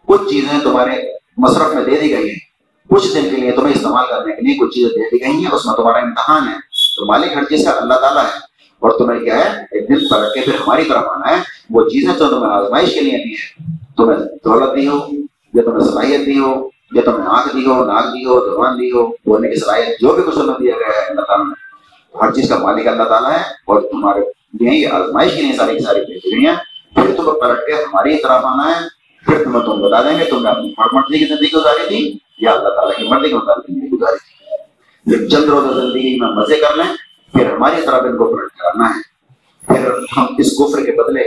[0.07, 0.91] کچھ چیزیں تمہارے
[1.37, 2.39] مصرف میں دے دی گئی ہیں۔
[2.91, 5.51] کچھ دن کے لیے تمہیں استعمال کرنے کے لیے کچھ چیزیں دے دی گئی ہیں،
[5.53, 6.55] اس میں تمہارا امتحان ہے۔
[6.97, 8.39] تو مالک ہر چیز کا اللہ تعالیٰ ہے۔
[8.79, 12.15] اور تمہیں کیا ہے؟ ایک دن پلٹ کے پھر ہماری طرف آنا ہے۔ وہ چیزیں
[12.15, 14.99] تو تمہیں آزمائش کے لیے دی ہیں۔ تمہیں دولت دی ہو
[15.55, 18.91] یا تمہیں صلاحیت دی ہو یا تمہیں آنکھ دی ہو ناک دی ہو زبان دی
[18.91, 21.73] ہو بولنے کی صلاحیت جو بھی کچھ دیا گیا ہے، اللہ تعالیٰ نے۔
[22.23, 25.85] ہر چیز کا مالک اللہ تعالیٰ ہے اور تمہارے لیے آزمائش کے لیے ساری کی
[25.85, 26.57] ساری بھیج رہی ہیں
[26.95, 30.43] پھر تمہیں پلٹ کے ہماری طرف آنا ہے۔ پھر تمہیں تم بتا دیں گے، تم
[30.43, 33.91] نے اپنی مرضی کی زندگی گزاری تھی یا اللہ تعالیٰ کی مرضی کے مطابق زندگی
[33.91, 34.57] گزاری تھی۔
[35.11, 36.97] پھر چند روز زندگی میں مزے کر لیں،
[37.33, 39.13] پھر ہماری طرف ان کو پلٹ کرانا ہے۔
[39.67, 41.25] پھر ہم اس کفر کے بدلے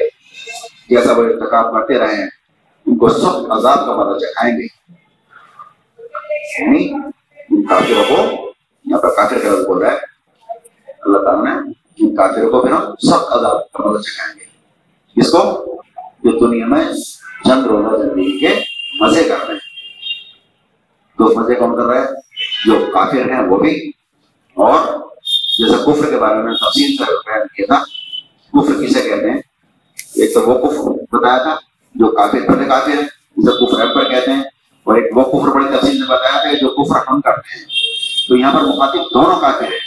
[0.89, 2.44] جیسا وہ ارتکاب کرتے رہے ہیں۔
[2.87, 4.67] ان کو سخت عذاب کا مدد چکھائیں گے۔
[6.59, 6.93] یعنی
[7.49, 8.51] ان کافروں کو
[8.85, 9.97] یہاں پر کافر کا بول رہا ہے۔
[11.01, 14.45] اللہ تعالیٰ نے ان کافروں کو پھر ہم سخت عذاب کا مدد چکھائیں گے۔
[15.21, 15.71] اس کو
[16.23, 16.83] جو دنیا میں
[17.45, 18.59] چند روزہ زندگی کے
[19.01, 19.59] مزے کر رہے ہیں۔
[21.17, 22.07] تو مزے کون کر رہے ہیں
[22.65, 23.89] جو کافر ہیں وہ بھی۔
[24.53, 24.97] اور
[25.57, 27.83] جیسے کفر کے بارے میں تفصیل سے بیان کیا تھا،
[28.53, 29.37] کفر کسے کہتے ہیں؟
[30.15, 33.03] ایک تو وہ کفر بتایا تھا۔ جو کافر پہلے کافر ہے
[33.37, 34.41] جسے کفر اکبر کہتے ہیں
[34.83, 37.65] اور ایک وہ کفر بڑی تفصیل سے بتایا تھا جو کفر ہم کرتے ہیں۔
[38.27, 39.79] تو یہاں پر مخاطب دونوں کافر ہیں۔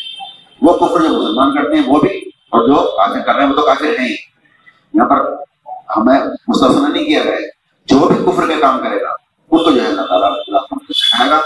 [0.62, 3.54] وہ کفر جو مسلمان کرتے ہیں، وہ بھی اور جو کافر کر رہے ہیں، وہ
[3.54, 4.16] تو کافر ہیں
[4.94, 5.32] یہاں پر
[5.96, 7.36] ہمیں مستفنا نہیں کیا گیا
[7.86, 9.10] جو بھی کفر کے کام کرے گا،
[9.50, 10.30] ان کو جو ہے اللہ تعالیٰ
[10.90, 11.40] سکھائے گا۔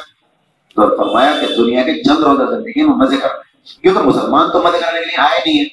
[0.75, 4.51] تو فرمایا کہ دنیا کے چند روزہ زندگی میں مزے کر رہے ہیں کیونکہ مسلمان
[4.53, 5.65] تو مزے کرنے کے لیے آئے نہیں ہے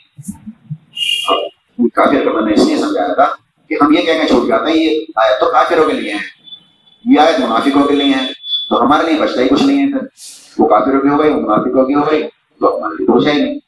[1.96, 3.26] کافر کو میں نے اس لیے سمجھایا تھا
[3.70, 6.40] کہ ہم یہ کہہ کے چھوٹ جاتے ہیں، یہ آیت تو کافروں کے لیے ہے
[7.06, 8.28] یہ آیت منافقوں کے لیے ہے
[8.70, 10.08] تو ہمارے لیے بچتا ہی کچھ نہیں ہے پھر۔
[10.58, 12.24] وہ کافروں کی ہو گئی وہ منافقوں کی ہو گئی
[12.60, 13.60] تو ہمارے لیے ہی نہیں۔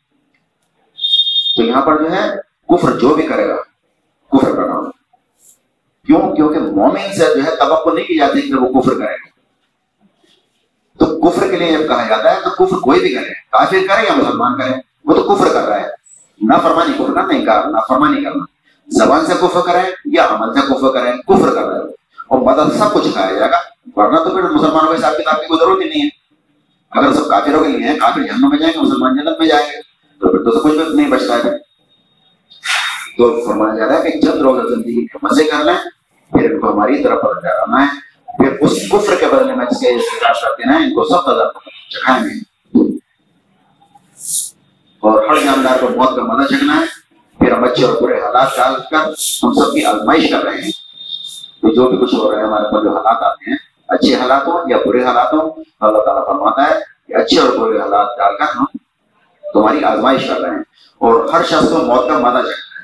[1.55, 2.29] تو یہاں پر جو ہے،
[2.69, 3.55] کفر جو بھی کرے گا،
[4.31, 4.91] کفر کا نام
[6.05, 9.31] کیوں؟ کیونکہ مومن سے جو ہے توقع نہیں کی جاتی کہ وہ کفر کرے۔ گا
[10.97, 14.03] تو کفر کے لیے جب کہا جاتا ہے، تو کفر کوئی بھی کرے۔ کافر کرے
[14.03, 14.73] یا مسلمان کرے،
[15.05, 15.87] وہ تو کفر کر رہا ہے۔
[16.41, 18.50] نہ فرمانی کفر کرنا نہیں کہا نہ فرمانی کرنا۔
[18.91, 21.85] زبان سے کفر کرے یا عمل سے کفر کرے کفر کر رہے ہو۔
[22.27, 23.57] اور مدد سب کچھ کھایا جائے گا،
[23.95, 26.09] ورنہ تو پھر مسلمانوں کے حساب کتاب کی کوئی ضرورت ہی نہیں ہے۔
[26.91, 29.65] اگر سب کافروں کے لیے ہیں کافر جہنم میں جائیں گے، مسلمان جنت میں جائیں
[29.65, 29.81] گے،
[30.19, 31.57] تو پھر تو سب کچھ نہیں بچتا ہے۔
[33.17, 35.77] تو فرمایا جا رہا ہے کہ چند روزہ زندگی کے مزے کر لیں،
[36.31, 39.79] پھر ان کو ہماری طرف پر جانا ہے پھر اس کفر کے بدلے میں جس
[39.79, 41.43] کے استقاش کرتے ہیں، ان کو سب سزا
[41.89, 42.51] چکھائیں گے۔
[44.99, 47.00] اور ہر جاندار کو موت کا مزہ چکنا ہے۔
[47.41, 48.95] پھر ہم اچھے اور برے حالات ڈال کر
[49.43, 50.71] ہم سب کی آزمائش کر رہے ہیں۔
[51.61, 54.47] تو جو بھی کچھ ہو رہا ہے، ہمارے پاس جو حالات آتے ہیں، اچھے حالات
[54.47, 58.37] ہوں یا برے حالات ہوں، اللہ تعالیٰ فرماتا ہے کہ اچھے اور برے حالات ڈال
[58.37, 58.65] کر ہم
[59.53, 60.63] تمہاری آزمائش کر رہے ہیں۔
[60.97, 62.81] اور ہر شخص کو موت کا مادہ چاہتا ہے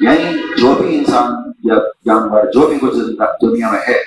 [0.00, 1.32] یعنی جو بھی انسان
[1.64, 1.74] یا
[2.06, 2.94] جانور، جو بھی کچھ
[3.42, 4.02] دنیا میں ہے،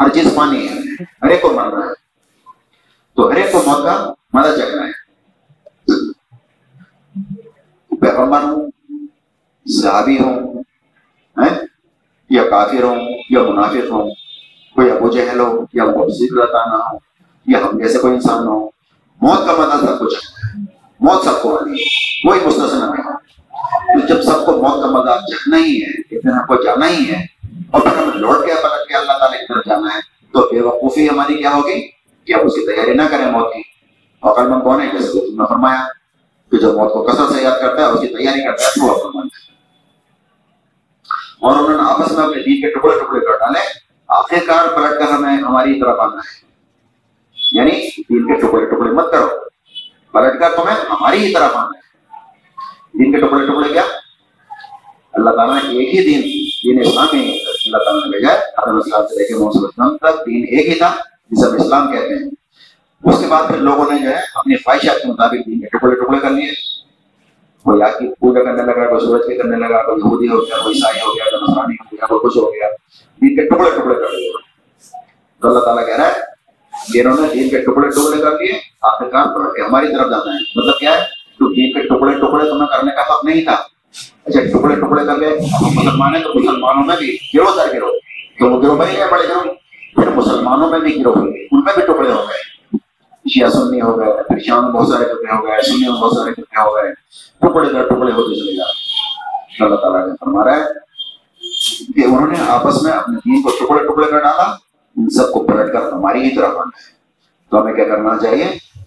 [0.00, 1.94] ہر چیز پانی ہے۔ ہر ایک کو مرنا ہے۔
[3.16, 5.07] تو ہر ایک کو موت کا مادہ چکنا ہے
[8.10, 8.70] پیغمبر ہوں،
[9.66, 10.62] صحابی ہوں
[12.30, 13.00] یا کافر ہوں،
[13.30, 14.10] یا منافق ہوں،
[14.74, 16.96] کوئی ابو جہل ہو، یا وہ ذکر نہ ہو،
[17.46, 18.68] یا ہم جیسے کوئی انسان ہو،
[19.20, 20.16] موت کا مدد سب کچھ
[21.00, 21.86] موت سب کو آنی ہے
[22.24, 23.02] وہی مستثنا ہے
[23.92, 27.10] تو جب سب کو موت کا مدد چکنا ہی ہے کہ ہم کو جانا ہی
[27.10, 27.26] ہے،
[27.70, 30.00] اور پھر ہمیں لوٹ کے پلٹ کے اللہ تعالیٰ کی طرف جانا ہے،
[30.32, 31.80] تو بے وقوفی ہماری کیا ہوگی؟
[32.24, 33.62] کہ ہم اس کی تیاری نہ کریں موت کی۔
[34.20, 35.86] اور کل من کون ہے؟ جیسے تم نے فرمایا
[36.52, 38.92] کہ جو موت کو کثرت سے یاد کرتا ہے اس کی تیاری کرتا ہے تو
[38.92, 39.46] عقل مند
[41.40, 43.60] اور انہوں نے آپس میں اپنے دین کے ٹکڑے ٹکڑے کر ڈالے
[44.08, 46.46] آخر کار پلٹ کر ہمیں ہماری طرف آنا ہے
[47.56, 47.76] یعنی
[48.08, 49.28] دین کے ٹکڑے ٹکڑے مت کرو
[50.14, 53.82] پلٹ کر تمہیں ہماری ہی طرف آنا ہے دین کے ٹکڑے ٹکڑے کیا
[55.14, 56.22] اللہ تعالیٰ نے ایک ہی دین
[56.64, 60.26] دین اسلام ہی اللہ تعالیٰ نے بھیجا ہے آدم اسلام سے لے کے محمد تک
[60.26, 60.94] دین ایک ہی تھا
[61.30, 62.37] جسے ہم اسلام کہتے ہیں
[63.04, 65.94] اس کے بعد پھر لوگوں نے جو ہے اپنی خواہشات کے مطابق دین کے ٹکڑے
[65.94, 66.50] ٹکڑے کر لیے
[67.64, 70.62] کوئی آگ کی پوجا کرنے لگا، کوئی سورج کے کرنے لگا، کوئی یہودی ہو گیا،
[70.62, 72.68] کوئی عیسائی ہو گیا، کوئی نصرانی ہو گیا، کوئی کچھ ہو گیا۔
[73.20, 74.32] دین کے ٹکڑے ٹکڑے کر لیے
[75.40, 76.12] تو اللہ تعالیٰ کہہ رہا ہے
[76.92, 80.10] کہ انہوں نے دین کے ٹکڑے ٹکڑے کر لیے آخر کار پلٹ کے ہماری طرف
[80.10, 81.00] جانا ہے۔ مطلب کیا ہے؟
[81.38, 83.56] تو دین کے ٹکڑے ٹکڑے تمہیں کرنے کا حق نہیں تھا۔
[84.24, 85.26] اچھا ٹکڑے ٹکڑے کر کے
[85.76, 87.92] مسلمان ہیں تو مسلمانوں میں بھی گروہ در گروہ۔
[88.38, 89.42] تو وہ گروہ بنے گئے بڑے گروہ۔
[89.94, 92.47] پھر مسلمانوں میں بھی گروہ ہوئے ان میں بھی ٹکڑے ہو گئے
[93.28, 96.12] شیعہ سنی ہو گئے پھر شیعہ میں بہت سارے ٹکڑے ہو گئے سنی میں بہت
[96.16, 96.92] سارے ٹکڑے ہو گئے۔
[97.38, 98.64] ٹکڑے در ٹکڑے ہوتے چلے جا
[99.64, 100.64] اللہ تعالیٰ نے فرما رہا ہے
[101.94, 104.42] کہ انہوں نے آپس میں اپنے دین کو ٹکڑے ٹکڑے کر ڈالا،
[104.96, 106.98] ان سب کو پلٹ کر ہماری ہی طرف آنا ہے۔
[107.50, 108.44] تو ہمیں کیا کرنا چاہیے؟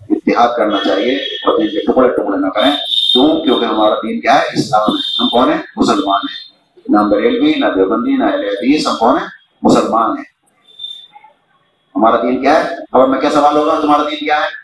[0.09, 2.71] اتحاد کرنا چاہیے۔ اور دین کے ٹکڑے ٹکڑے نہ کریں۔
[3.13, 6.51] کیوں؟ کیونکہ ہمارا دین کیا ہے؟ اسلام ہے۔ ہم کون ہیں؟ مسلمان ہیں۔
[6.89, 9.27] نہ بریلوی، نہ دیوبندی، نہ اہل حدیث، ہم کون ہیں؟
[9.61, 10.30] مسلمان ہیں۔
[11.95, 14.61] ہمارا دین کیا ہے؟ خبر میں کیا سوال ہوگا؟ تمہارا دین کیا ہے؟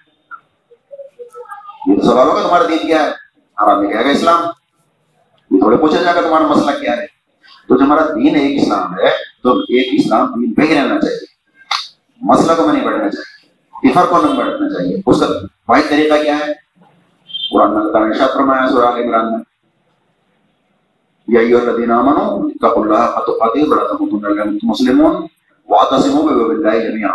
[1.88, 3.12] یہ تو سوال ہوگا، تمہارا دین کیا ہے؟
[3.58, 4.44] آرام میں کہے گا اسلام؟
[5.52, 7.06] یہ تھوڑے پوچھا جائے گا تمہارا مسئلہ کیا ہے؟
[7.68, 9.10] تو جو ہمارا دین ایک اسلام ہے،
[9.44, 11.26] تو ایک اسلام دین پہ ہی رہنا چاہیے۔
[12.22, 15.26] مسئلہ کو میں نہیں بڑھنا چاہیے۔ افر کو نہیں بڑھنا چاہیے۔ اس کا
[15.68, 16.54] واحد طریقہ کیا ہے؟
[17.52, 19.40] قرآن میں اللہ نے فرمایا سورہ عمران میں۔
[21.28, 25.28] یا ایو الذین آمنوا اتقوا اللہ حق تقاته ولا تموتن الا وانتم مسلمون
[25.68, 27.14] واعتصموا بالله جميعا۔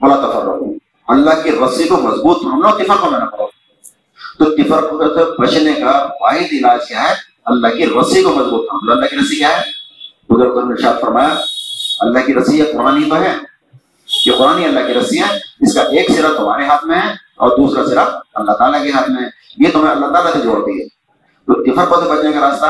[0.00, 0.74] ولا تفرقوا
[1.08, 3.46] اللہ کی رسی کو مضبوط ہم لوگ اتفاق میں نہ کرو
[4.38, 7.14] تو اتفاق سے بچنے کا واحد علاج کیا ہے؟
[7.44, 9.62] اللہ کی رسی کو مضبوط ہم اللہ کی رسی کیا ہے؟
[10.28, 11.34] بزرگ نے ارشاد فرمایا،
[12.00, 13.36] اللہ کی رسی یہ قرآن ہی تو ہے۔
[14.26, 17.10] یہ قرآن ہی اللہ کی رسی ہے۔ اس کا ایک سرا تمہارے ہاتھ میں ہے
[17.10, 19.28] اور دوسرا سرا اللہ تعالیٰ کے ہاتھ میں ہے۔
[19.58, 20.88] یہ تمہیں اللہ تعالیٰ سے جوڑتی ہے۔
[21.46, 22.66] تو افر سے بچنے کا راستہ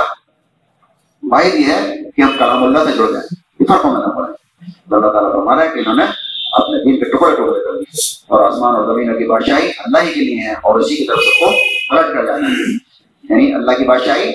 [1.31, 4.42] واحد یہ ہے کہ ہم کلام اللہ سے جڑ جائیں۔ افر کو میں نہ پڑھیں
[4.91, 6.05] اللہ تعالیٰ فرما رہا ہے کہ انہوں نے
[6.53, 10.15] اپنے دین کے ٹکڑے ٹکڑے کر دیے۔ اور آسمان اور زمین کی بادشاہی اللہ ہی
[10.15, 11.51] کے لیے ہے اور اسی کی طرف سب کو
[11.89, 12.73] پلٹ کر جانا ہے۔
[13.31, 14.31] یعنی اللہ کی بادشاہی،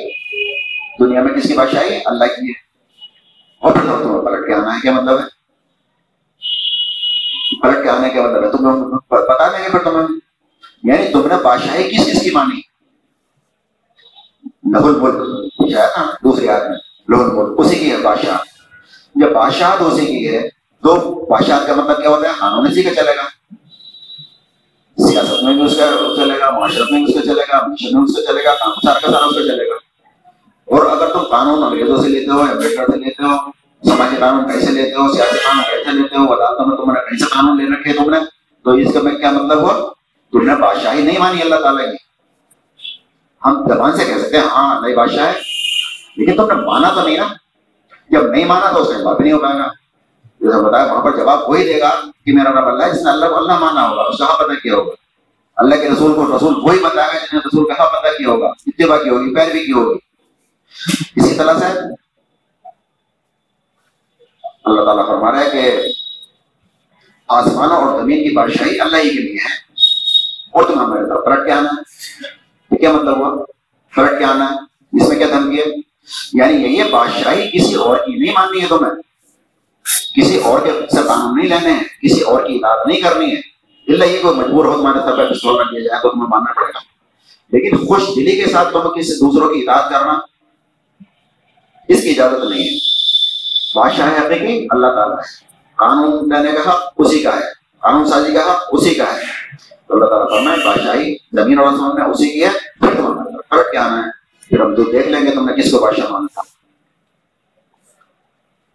[1.00, 2.68] دنیا میں کس کی بادشاہی؟ اللہ کی ہے۔
[3.62, 5.24] اور پھر تمہیں پلٹ کے آنا ہے، کیا مطلب ہے؟
[7.62, 10.20] پلٹ کے آنے کا مطلب ہے؟ تم بتا دیں گے پھر تمہیں۔
[10.84, 12.62] یعنی تم نے بادشاہی کس کس کی مانی؟
[14.74, 15.16] لہل ملک
[15.58, 16.76] پوچھا ہے نا، دوسری آدمی
[17.16, 18.38] لہل ملک، اسی کی ہے بادشاہ۔
[19.22, 20.50] جب بادشاہ اسی کی ہے،
[20.84, 20.96] تو
[21.30, 23.22] بادشاہ کا مطلب کیا ہوتا ہے؟ قانون اسی کا چلے گا۔
[25.08, 27.98] سیاست میں بھی اس کا چلے گا، معاشرت میں بھی اس کا چلے گا، مشن
[27.98, 29.76] میں اس کا چلے گا سارا کا سارا اس کا چلے گا۔
[30.66, 33.52] اور اگر تم قانون انگریزوں سے لیتے ہو امبیڈکر سے لیتے ہو،
[33.90, 37.26] سماجی قانون کیسے لیتے ہو، سیاسی قانون کیسے لیتے ہو عدالتوں میں تم نے کیسے
[37.26, 38.18] قانون لے رکھے تم نے،
[38.64, 39.94] تو اس کا میں کیا مطلب ہوا؟
[40.32, 41.98] تم نے بادشاہی نہیں مانی، اللہ تعالیٰ کی۔
[43.46, 45.34] ہم زبان سے کہہ سکتے ہیں ہاں نئی بادشاہ ہے،
[46.18, 47.28] لیکن تم نے مانا تو نہیں نا۔
[48.10, 49.68] جب نہیں مانا تو اس کا بات نہیں ہو پائے گا
[50.40, 51.90] جیسا بتایا، وہاں پر جواب وہی دے گا
[52.26, 54.54] کہ میرا رب اللہ ہے جس نے اللہ کو اللہ مانا ہوگا، اس کا پتہ
[54.54, 54.92] کیا ہوگا۔
[55.56, 58.48] اللہ کے رسول کو رسول وہی بتائے گا جس نے رسول کا پتہ کیا ہوگا،
[58.48, 59.98] اتباع کی ہوگی، پیروی کی ہوگی۔
[61.16, 61.66] اسی طرح سے
[64.66, 65.78] اللہ تعالیٰ فرما رہا ہے کہ
[67.28, 69.68] آسمان اور زمین کی بادشاہی اللہ ہی کے لیے ہے۔
[70.52, 71.70] اور تمہیں میرے طرف پلٹ کے آنا؟
[72.72, 73.46] ہے کیا مطلب ہوا؟
[73.96, 75.87] پلٹ کے آنا؟ ہے اس میں کیا دھمکی ہے
[76.34, 78.94] یعنی یہ بادشاہی کسی اور کی نہیں ماننی ہے تمہیں
[80.22, 83.58] کسی اور کے سے قانون نہیں لینے ہیں، کسی اور کی اطاعت نہیں کرنی ہے۔
[83.88, 86.72] اللہ یہ کوئی مجبور ہو تمہارے سر پہ پستول دیا جائے، تو تمہیں ماننا پڑے
[86.76, 86.80] گا۔
[87.52, 90.14] لیکن خوش دلی کے ساتھ تمہیں کسی دوسروں کی اطاعت کرنا،
[91.88, 92.76] اس کی اجازت نہیں ہے۔
[93.76, 95.46] بادشاہ حقیقی، اللہ تعالیٰ ہے۔
[95.76, 97.50] قانون لینے کا حق اسی کا ہے۔
[97.80, 99.22] قانون سازی کا حق اسی کا ہے۔
[99.88, 102.50] تو اللہ تعالیٰ فرمائے، بادشاہی زمین اور آسمان میں اسی کی ہے،
[102.80, 104.17] پھر تمہیں فرق کیا آنا ہے؟
[104.50, 106.42] پھر ہم تو دیکھ لیں گے تم نے کس کو بادشاہ مانا تھا۔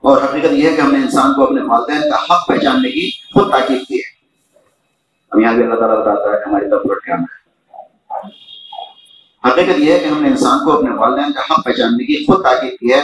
[0.00, 3.10] اور حقیقت یہ ہے کہ ہم نے انسان کو اپنے والدین کا حق پہچاننے کی
[3.10, 4.10] خود تاکید کی ہے۔
[5.30, 7.42] اب یہاں بھی اللہ تعالیٰ بتاتا ہے کہ ہماری طرف لوٹ کے ہے۔
[9.48, 12.42] حقیقت یہ ہے کہ ہم نے انسان کو اپنے والدین کا حق پہچاننے کی خود
[12.42, 13.00] تاکید کی ہے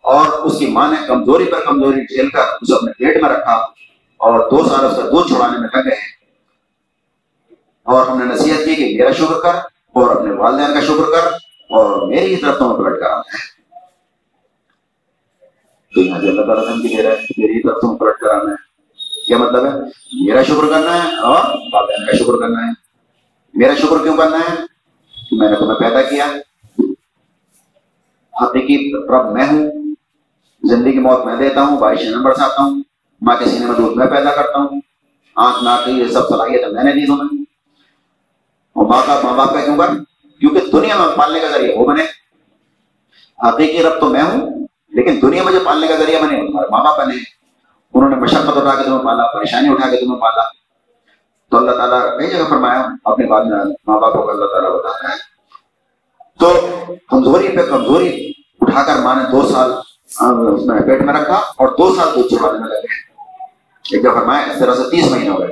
[0.00, 3.52] اور اس کی ماں نے کمزوری پر کمزوری جھیل کر اسے اپنے پیٹ میں رکھا
[4.16, 5.98] اور دو سال اس کا دودھ چھڑانے میں لگ گئے
[7.82, 9.58] اور ہم نے نصیحت کی کہ میرا شکر کر
[9.92, 13.48] اور اپنے والدین کا شکر کر۔ اور میری طرف تمہیں پلٹ کر آنا ہے
[15.94, 18.50] تو یہاں سے اللہ تعالیٰ دھمکی دے رہا ہے میری طرف تم پلٹ کر آنا
[18.50, 18.56] ہے
[19.26, 19.70] کیا مطلب ہے؟
[20.26, 22.70] میرا شکر کرنا ہے اور والدین کا شکر کرنا ہے۔
[23.54, 24.54] میرا شکر کیوں کرنا ہے؟
[25.30, 29.70] کہ میں نے تمہیں پیدا کیا۔ ہاں، حقیقی رب میں ہوں،
[30.62, 32.82] زندگی کی موت میں دیتا ہوں، بارش میں برساتا ہوں،
[33.20, 34.80] ماں کے سینے میں دودھ میں پیدا کرتا ہوں،
[35.36, 37.44] آنکھ ناک یہ سب صلاحیت میں نے دی تمہیں۔
[38.72, 39.86] اور ماں کا ماں باپ کا کیوں کر
[40.40, 42.02] کیونکہ دنیا میں پالنے کا ذریعہ وہ بنے۔
[43.48, 46.84] حقیقی رب تو میں ہوں، لیکن دنیا میں جو پالنے کا ذریعہ بنے تمہارے ماں
[46.84, 47.14] باپ بنے۔
[47.94, 50.42] انہوں نے مشقت اٹھا کے تمہیں پالا، پریشانی اٹھا کے تمہیں پالا۔
[51.50, 55.08] تو اللہ تعالیٰ کئی جگہ فرمایا، اپنے بعد میں ماں باپوں کو اللہ تعالیٰ بتاتا
[55.08, 55.30] ہے۔
[56.38, 56.60] تو
[57.08, 59.72] کمزوری پہ کمزوری اٹھا کر ماں نے دو سال
[60.54, 63.10] اس میں پیٹ میں رکھا اور دو سال دودھ چھڑانے میں لگے۔
[63.90, 65.48] ایک جگہ فرمایا اس طرح سے تیس مہینے ہو گئے۔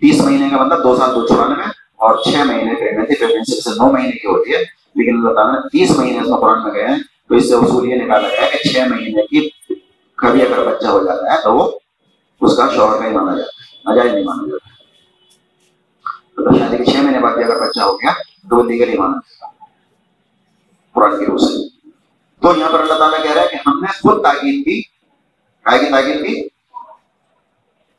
[0.00, 1.66] تیس مہینے کا مطلب دو سال دودھ چھڑانے میں
[2.02, 4.58] اور چھ مہینے پریگنسی پریگنسی سے نو مہینے کی ہوتی ہے،
[4.94, 6.98] لیکن اللہ تعالیٰ نے تیس مہینے اس میں قرآن میں گئے ہیں،
[7.28, 9.48] تو اس سے اصول یہ نکالا گیا کہ چھ مہینے کی
[10.16, 11.70] کبھی اگر بچہ ہو جاتا ہے، تو وہ
[12.40, 13.52] اس کا شوہر کا ہی مانا جاتا،
[13.84, 14.68] ناجائز نہیں مانا جاتا۔
[16.36, 18.12] تو شادی کے چھ مہینے بعد اگر بچہ ہو گیا،
[18.48, 19.64] تو وہ دیگر ہی مانا جاتا
[20.94, 21.68] قرآن کی روح سے۔
[22.42, 24.80] تو یہاں پر اللہ تعالیٰ کہہ رہا ہے کہ ہم نے خود تاکید کی۔
[25.62, 26.42] کائے کی تاکید کی؟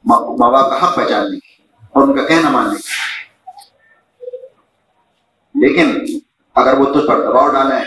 [0.06, 1.52] ماں باپ کا حق پہچاننے کی
[1.94, 3.13] اور ان کا کہنا ماننے کی۔
[5.64, 5.92] لیکن
[6.56, 7.84] اگر وہ تجھ پر دباؤ ڈالیں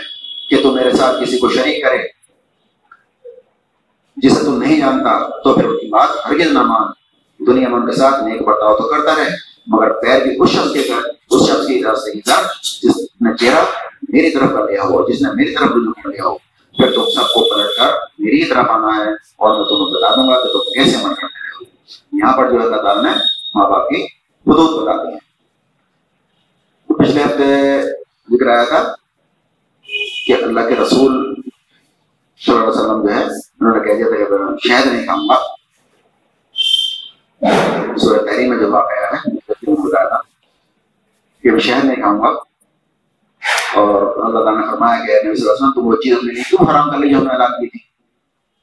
[0.49, 1.97] کہ تو میرے ساتھ کسی کو شریک کرے،
[4.17, 6.87] جسے تم نہیں جانتا، تو پھر ان کی بات ہرگز نہ مان۔
[7.47, 9.29] دنیا میں ان کے ساتھ نیک برتاؤ تو کرتا رہے،
[9.67, 12.43] مگر پیر بھی اس شخص کے کر اس شخص کی طرف سے کر
[12.83, 13.63] جس نے چہرہ
[14.09, 16.37] میری طرف کر لیا ہو جس نے میری طرف رجوع کر لیا ہو۔
[16.77, 20.27] پھر تم سب کو پلٹ کر میری طرف آنا ہے اور میں تمہیں بتا دوں
[20.27, 21.63] گا کہ تم کیسے من کرتے ہو۔
[22.11, 23.11] یہاں پر جو اللہ تعالیٰ نے
[23.55, 24.03] ماں باپ کی
[24.47, 25.26] حدود بتا دی ہے
[26.89, 27.81] پچھلے ہفتے
[28.31, 28.95] ذکر آیا تھا
[30.27, 31.35] کہ اللہ کے رسول
[32.41, 34.93] صلی اللہ علیہ وسلم جو ہے انہوں نے کہہ دیا تھا جی کہ میں شہد
[34.93, 35.35] نہیں کھاؤں گا
[37.97, 39.29] سورہ تحریم میں جو واقعہ ہے
[39.65, 40.17] بتایا تھا
[41.41, 42.27] کہ میں شہد نہیں کھاؤں گا
[43.75, 46.33] اور اللہ تعالیٰ نے فرمایا کہ نبی صلی اللہ علیہ وسلم، تم وہ چیز اپنے
[46.33, 47.79] لیے کیوں حرام کر لی جو ہم نے اعلان کی تھی۔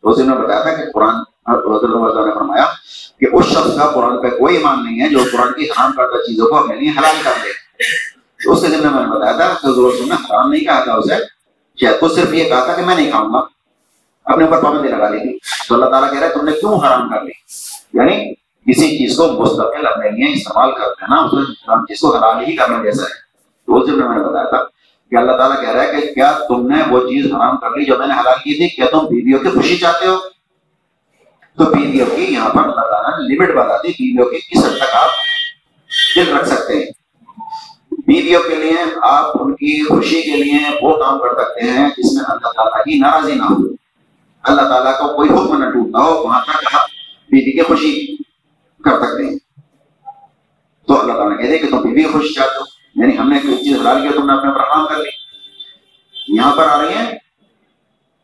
[0.03, 1.15] اس نے بتایا تھا کہ قرآن،
[1.47, 2.65] حضرت اللہ تعالیٰ نے فرمایا
[3.19, 6.23] کہ اس شخص کا قرآن پہ کوئی ایمان نہیں ہے جو قرآن کی حرام کردہ
[6.27, 7.51] چیزوں کو اپنے لیے حلال کر دے۔
[8.47, 11.15] اس کے ذمہ میں نے بتایا تھا کہ حضور نے حرام نہیں کہا تھا اسے
[11.81, 13.41] شاید کو صرف یہ کہا تھا کہ میں نہیں کھاؤں گا،
[14.25, 15.39] اپنے اوپر پابندی لگا لی تھی۔
[15.69, 17.33] تو اللہ تعالیٰ کہہ رہا ہے، تم نے کیوں حرام کر لی
[17.93, 22.17] یعنی کسی چیز کو مستقل اپنے لیے استعمال کرتے ہیں نا، اس میں چیز کو
[22.17, 23.25] حلال ہی کرنا جیسا ہے۔
[23.67, 24.63] تو اس میں نے بتایا تھا
[25.11, 27.85] کہ اللہ تعالیٰ کہہ رہا ہے کہ کیا تم نے وہ چیز حرام کر لی
[27.85, 30.17] جو میں نے حلال کی تھی؟ کیا تم بیویوں کی خوشی چاہتے ہو؟
[31.59, 34.77] تو بیویوں کی یہاں پر اللہ تعالیٰ نے لمٹ بتا دی، بیویوں کی کس حد
[34.77, 35.11] تک آپ
[36.17, 37.04] دل رکھ سکتے ہیں۔
[38.07, 42.13] بیویوں کے لیے آپ ان کی خوشی کے لیے وہ کام کر سکتے ہیں جس
[42.13, 43.57] میں اللہ تعالیٰ کی ناراضی نہ ہو۔
[44.43, 46.89] اللہ تعالیٰ کا کوئی حکم نہ ٹوٹتا ہو، وہاں تک آپ
[47.31, 48.17] بیوی کی خوشی
[48.85, 49.39] کر سکتے ہیں۔
[50.87, 52.63] تو اللہ تعالیٰ کہہ دے کہ تم بیوی کی خوشی چاہتے ہو۔
[52.95, 55.11] یعنی ہم نے کوئی چیز حلال کیا تم نے اپنے پر حرام کر لی۔
[56.29, 57.19] یہاں پر آ رہی ہیں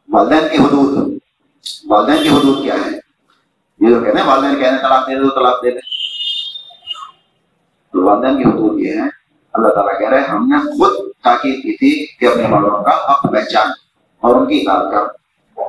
[0.08, 1.18] والدین کی حدود۔
[1.84, 2.90] والدین کی حدود کیا ہے
[3.80, 5.78] یہ جو کہتے ہیں، والدین کہنے طلاق دے دے طلاق دے دے
[7.92, 9.19] تو والدین کی حدود یہ ہے
[9.54, 10.92] اللہ تعالیٰ کہہ رہے ہیں ہم نے خود
[11.24, 13.70] تاکید کی تھی کہ اپنے والوں کا حق پہچان
[14.22, 15.64] اور ان کی اطاعت کر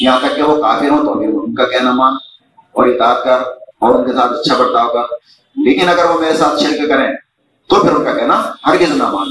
[0.00, 2.16] یہاں تک کہ وہ کافر ہوں تو بھی ان کا کہنا مان
[2.74, 3.42] اور اطاعت کر
[3.78, 5.16] اور ان کے ساتھ اچھا برتاؤ کر
[5.56, 7.08] لیکن اگر وہ میرے ساتھ شرک کریں
[7.70, 9.30] تو پھر ان کا کہنا ہرگز نہ مان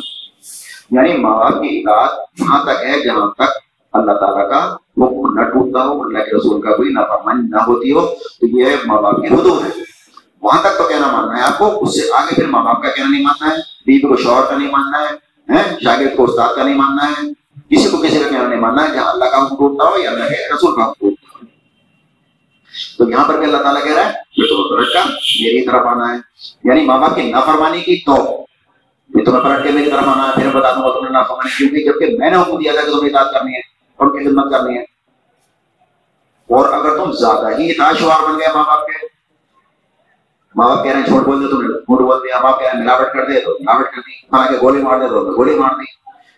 [0.91, 3.57] یعنی ماں باپ کی اطاعت وہاں تک ہے جہاں تک
[3.93, 4.63] اللہ تعالیٰ کا
[4.97, 8.05] حکم نہ ٹوٹتا ہو اللہ کے رسول کا کوئی نافرمانی نہ ہوتی ہو
[8.39, 9.86] تو یہ ماں باپ کی حدود ہے
[10.41, 12.89] وہاں تک تو کہنا ماننا ہے۔ آپ کو اس سے آگے پھر ماں باپ کا
[12.89, 15.27] کہنا نہیں ماننا ہے، بیوی کو شوہر کا نہیں ماننا ہے
[15.83, 17.27] شاگرد کو استاد کا نہیں ماننا ہے،
[17.75, 20.11] کسی کو کسی کا کہنا نہیں ماننا ہے، جہاں اللہ کا حکم ٹوٹتا ہو یا
[20.11, 21.45] اللہ کے رسول کا حکم ٹوٹتا ہو۔
[22.97, 26.13] تو یہاں پر بھی اللہ تعالیٰ کہہ رہا ہے کہ تمہیں پلٹ میری طرف آنا
[26.13, 26.17] ہے۔
[26.63, 28.45] یعنی ماں باپ کی نافرمانی کی تو،
[29.15, 31.57] یہ تمہیں پلٹ کے میری طرف آنا ہے، پھر بتا دوں گا تم نے نافرمانی
[31.57, 33.59] کیوں کی، جبکہ میں نے حکم دیا تھا کہ تمہیں اطاعت کرنی ہے
[33.95, 34.83] اور ان کی خدمت کرنی ہے۔
[36.49, 39.16] اور اگر تم زیادہ ہی اطاعت شوار بن گئے ماں باپ کے
[40.57, 42.67] ماں باپ کہہ رہے ہیں چھوٹ بول دے تو جھوٹ بول دیا، ماں باپ کہہ
[42.67, 45.55] رہے ہیں، ملاوٹ کر دے تو ملاوٹ کر دی۔ حالانکہ گولی مار دے تو گولی
[45.55, 45.85] مار دی۔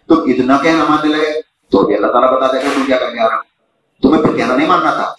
[0.08, 1.42] تو اتنا کہنا ماننے لگے،
[1.72, 3.42] تو بھی اللہ تعالیٰ بتا دے گا تم کیا کر کے آ رہا
[4.02, 5.14] تمہیں پھر کہنا نہیں ماننا تھا۔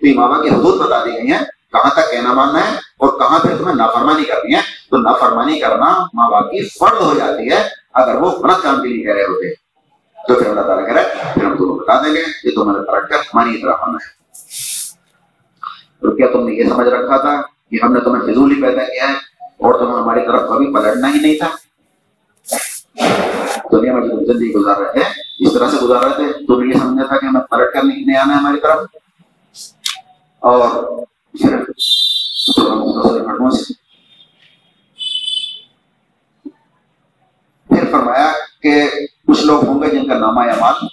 [0.00, 1.40] تو یہ ماں باپ کی حدود بتا دی گئی ہیں،
[1.72, 6.06] کہاں تک کہنا ماننا ہے اور کہاں پھر تمہیں نافرمانی کرنی ہے۔ تو نافرمانی کرنا
[6.14, 9.22] ماں باپ کی فرد ہو جاتی ہے، اگر وہ غلط کام کے لیے کہہ رہے
[9.22, 9.54] ہوتے۔
[10.28, 12.86] تو پھر اللہ تعالیٰ کہہ رہا ہے پھر ہم تمہیں بتا دیں گے کہ تمہیں
[12.86, 14.22] پلٹ کر ہماری طرف آنا ہے۔
[16.00, 18.84] تو کیا تم نے یہ سمجھ رکھا تھا؟ کہ ہم نے تمہیں فضول ہی پیدا
[18.84, 21.48] کیا ہے اور تمہیں ہماری طرف کبھی پلٹنا ہی نہیں تھا۔
[23.72, 25.00] دنیا میں جو زندگی گزار رہے تھے
[25.38, 28.16] اس طرح سے گزار رہے تھے تم یہ سمجھا تھا کہ ہمیں پلٹ کر نہیں
[28.16, 28.78] آنا ہے ہماری طرف۔
[30.38, 30.82] اور
[31.38, 31.64] پھر
[37.68, 38.90] پھر فرمایا کہ
[39.26, 40.86] کچھ لوگ ہوں گے جن کا نامہ اعمال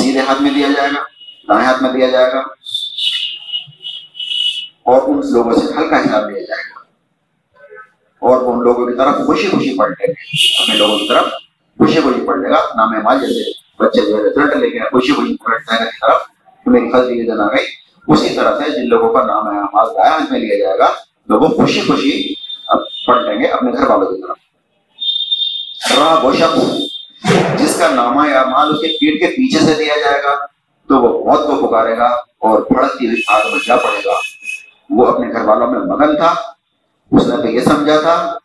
[0.00, 1.02] سیدھے ہاتھ میں دیا جائے گا،
[1.48, 2.61] دائیں ہاتھ میں دیا جائے گا۔
[4.82, 6.80] اور ان لوگوں سے ہلکا حساب لیا جائے گا۔
[8.18, 10.12] اور ان لوگوں کی طرف خوشی خوشی پڑھ لے گا۔
[10.62, 11.24] اپنے لوگوں کی طرف
[11.78, 15.12] خوشی خوشی پڑھ لے گا۔ نام مال جیسے بچے جو ہے رزلٹ لے کے خوشی
[15.12, 16.20] خوشی پڑھ جائے گا کی طرف۔
[16.64, 17.66] تو میری خط یہ جنا گئی
[18.08, 20.88] اسی طرح سے جن لوگوں کا نام مال دایا میں لیا جائے گا،
[21.28, 22.34] لوگوں خوشی خوشی
[23.06, 24.36] پڑھ لیں گے اپنے گھر والوں کی طرف۔
[25.98, 26.58] رہا وہ شخص
[27.60, 30.46] جس کا نامہ یا مال اس کے پیٹ کے پیچھے سے دیا جائے گا،
[30.88, 32.06] تو وہ موت کو پکارے گا
[32.38, 34.31] اور بھڑکتی ہوئی آگ میں جا پڑے گا۔
[34.92, 36.34] وہ اپنے گھر والوں میں مگن تھا،
[37.10, 38.38] اس نے تو یہ سمجھا تھا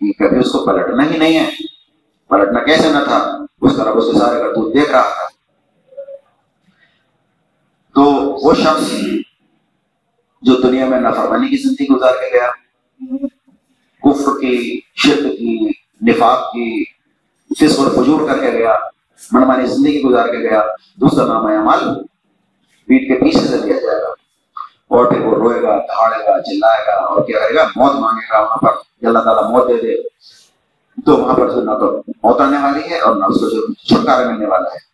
[0.00, 1.50] کہ کبھی اس کو پلٹنا ہی نہیں ہے۔
[2.28, 5.28] پلٹنا کیسے نہ تھا، اس طرح اس کے سارے کرتوت دیکھ رہا تھا۔
[7.94, 8.02] تو
[8.42, 8.92] وہ شخص
[10.42, 12.50] جو دنیا میں نافرمانی کی زندگی گزار کے گیا،
[14.02, 15.68] کفر کی، شرک کی،
[16.06, 16.84] نفاق کی،
[17.58, 18.74] فسق اور فجور کر کے گیا،
[19.32, 20.62] منمانی زندگی گزار کے گیا۔
[20.96, 22.04] دوسرا نام ہے عمل
[22.86, 24.17] پیٹ کے پیچھے سے دیا جائے گا۔
[24.88, 28.32] اور پھر وہ روئے گا، دھاڑے گا چلائے گا اور کیا کرے گا؟ موت مانگے
[28.32, 28.70] گا وہاں پر۔
[29.02, 30.08] اللہ تعالیٰ موت دے دے۔
[31.06, 34.30] تو وہاں پر نہ تو موت آنے والی ہے اور نہ اس کو جو چھٹکارا
[34.30, 34.88] ملنے والا ہے۔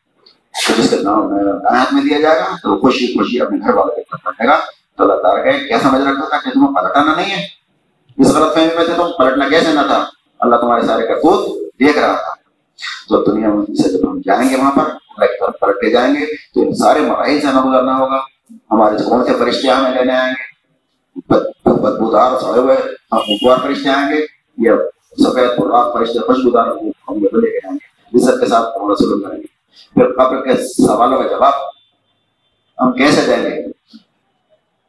[0.66, 1.32] تو جس کے نام
[1.66, 4.60] ہاتھ میں دیا جائے گا، تو خوشی خوشی اپنے گھر والے کے پڑھنے گا۔
[4.96, 7.46] تو اللہ تعالیٰ کہ کیا سمجھ رکھا تھا کہ تمہیں پلٹانا نہیں ہے؟
[8.18, 10.04] اس غلط فہمی میں تھے تم، پلٹنا کیسے نہ تھا؟
[10.40, 12.34] اللہ تمہارے سارے کا خود دیکھ رہا تھا۔
[13.08, 16.74] تو دنیا میں سے جب ہم جائیں گے وہاں پر، اللہ جائیں گے، تو ان
[16.74, 18.33] سارے مراحل سے نہ گزرنا ہوگا۔
[18.70, 20.52] ہمارے کون سے فرشتے ہمیں لینے آئیں گے
[21.20, 22.76] بدبودار سڑے ہوئے
[23.10, 24.20] خوشگوار فرشتے آئیں گے
[24.58, 24.74] یا
[25.18, 26.66] سفید پرات فرشتے خوشبودار
[27.08, 29.52] ہم لے کے آئیں گے عزت کے ساتھ ہمارا سلوک کریں گے
[29.96, 31.62] پھر قبر کے سوالوں کا جواب
[32.78, 33.62] ہم کیسے دیں گے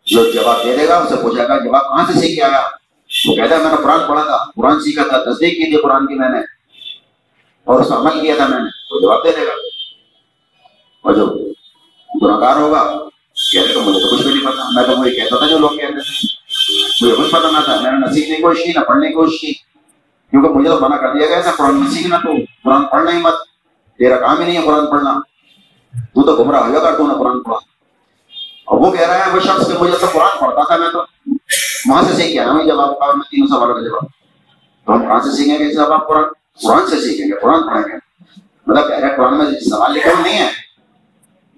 [0.08, 2.62] جو جواب دے دے گا اسے پوچھے گا جواب کہاں سے سیکھ آیا
[3.10, 6.08] وہ کہتا ہے میں نے قرآن پڑھا تھا قرآن سیکھا تھا تصدیق کی تھی قرآن
[6.08, 6.40] کی میں نے
[7.68, 9.54] اور اس کا عمل کیا تھا میں نے وہ جواب دے دے گا
[11.06, 11.26] اور جو
[12.10, 12.82] گناہ ہوگا
[13.52, 15.78] کہتے تو مجھے تو کچھ بھی نہیں پتا میں تو مجھے کہتا تھا جو لوگ
[15.78, 16.28] کہتے تھے
[17.02, 19.14] مجھے کچھ پتا نہ تھا میں نے نہ سیکھنے کی کوشش کی نہ پڑھنے کی
[19.14, 19.54] کوشش کی
[20.34, 22.34] کیونکہ مجھے تو منع کر دیا گیا تھا قرآن میں سیکھنا تو
[22.64, 23.44] قرآن پڑھنا ہی مت
[24.00, 25.20] تیرا کام ہی نہیں ہے قرآن پڑھنا
[26.16, 27.58] تو تو گمراہ ہو کر تو نے قرآن پڑھا
[28.66, 31.04] اور وہ کہہ رہا ہے وہ شخص کہ مجھے تو قرآن پڑھتا تھا میں تو
[31.90, 34.06] وہاں سے سیکھ گیا میں جواب کا میں تینوں سوالوں کا جواب
[34.88, 36.24] تو ہم کہاں سے سیکھیں گے جب قرآن
[36.64, 37.98] قرآن سے سیکھیں گے قرآن پڑھیں گے
[38.68, 40.50] مطلب کہہ رہے قرآن میں سوال لکھا نہیں ہے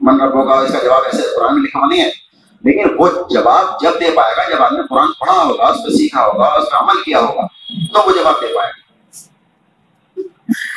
[0.01, 2.27] من ربوں کا اس کا جواب ایسے قرآن میں لکھا ہوا نہیں ہے۔
[2.63, 6.25] لیکن وہ جواب جب دے پائے گا، جب آدمی قرآن پڑھا ہوگا، اس پہ سیکھا
[6.25, 7.47] ہوگا، اس کا عمل کیا ہوگا،
[7.93, 8.87] تو وہ جواب دے پائے گا۔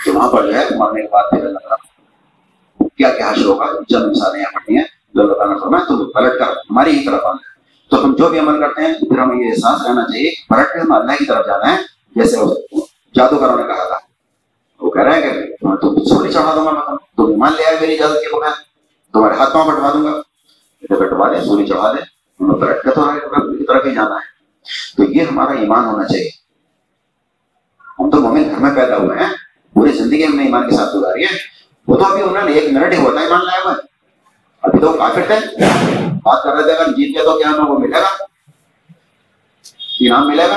[0.04, 3.66] تو وہاں پر جو ہے مرنے کے بعد پھر اللہ تعالیٰ کیا کیا حشر ہوگا،
[3.88, 7.24] جب مثالیں یہاں پڑھنی ہیں جو اللہ تعالیٰ فرمائے تو پلٹ کر ہماری ہی طرف
[7.24, 10.30] آنا ہے تو ہم جو بھی عمل کرتے ہیں، پھر ہمیں یہ احساس رہنا چاہیے،
[10.48, 11.82] پلٹ کے ہم اللہ کی طرف جانا ہے،
[12.16, 12.36] جیسے
[13.14, 13.98] جادوگروں نے کہا تھا۔
[14.80, 16.82] وہ کہہ رہے ہیں کہ تم سوری چڑھا دوں گا، میں
[17.16, 18.69] تم ایمان لے آئے میری اجازت کے بغیر۔
[19.12, 20.20] تمہارے ہاتھ پاؤں بٹوا دوں گا
[20.90, 22.02] بٹوا دیں سوری چڑھا دیں
[22.40, 23.00] ہمیں پلٹ کے تو
[23.58, 24.40] کی طرف ہی جانا ہے۔
[24.96, 26.30] تو یہ ہمارا ایمان ہونا چاہیے۔
[27.98, 29.32] ہم تو مومن گھر میں پیدا ہوئے ہیں،
[29.74, 31.38] پوری زندگی ہم نے ایمان کے ساتھ گزاری ہے۔
[31.86, 33.74] وہ تو ابھی انہوں نے ایک منٹ ہی ہوتا ہے ایمان لایا ہوا
[34.62, 35.56] ابھی تو کافر تھے۔
[36.22, 38.24] بات کر رہے تھے، اگر جیت گیا تو کیا ہمیں وہ ملے گا؟
[40.00, 40.56] انعام ملے گا؟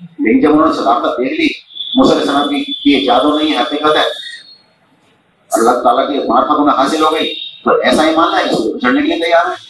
[0.00, 1.48] لیکن جب انہوں نے صداقت دیکھ لی
[1.94, 4.04] مسل السلام کی یہ جادو نہیں ہے، حقیقت ہے۔
[5.50, 8.78] اللہ تعالیٰ کی معرفت انہیں حاصل ہو گئی۔ تو ایسا ہی ماننا ہے اس کو
[8.78, 9.68] چڑھنے کے لیے تیار ہے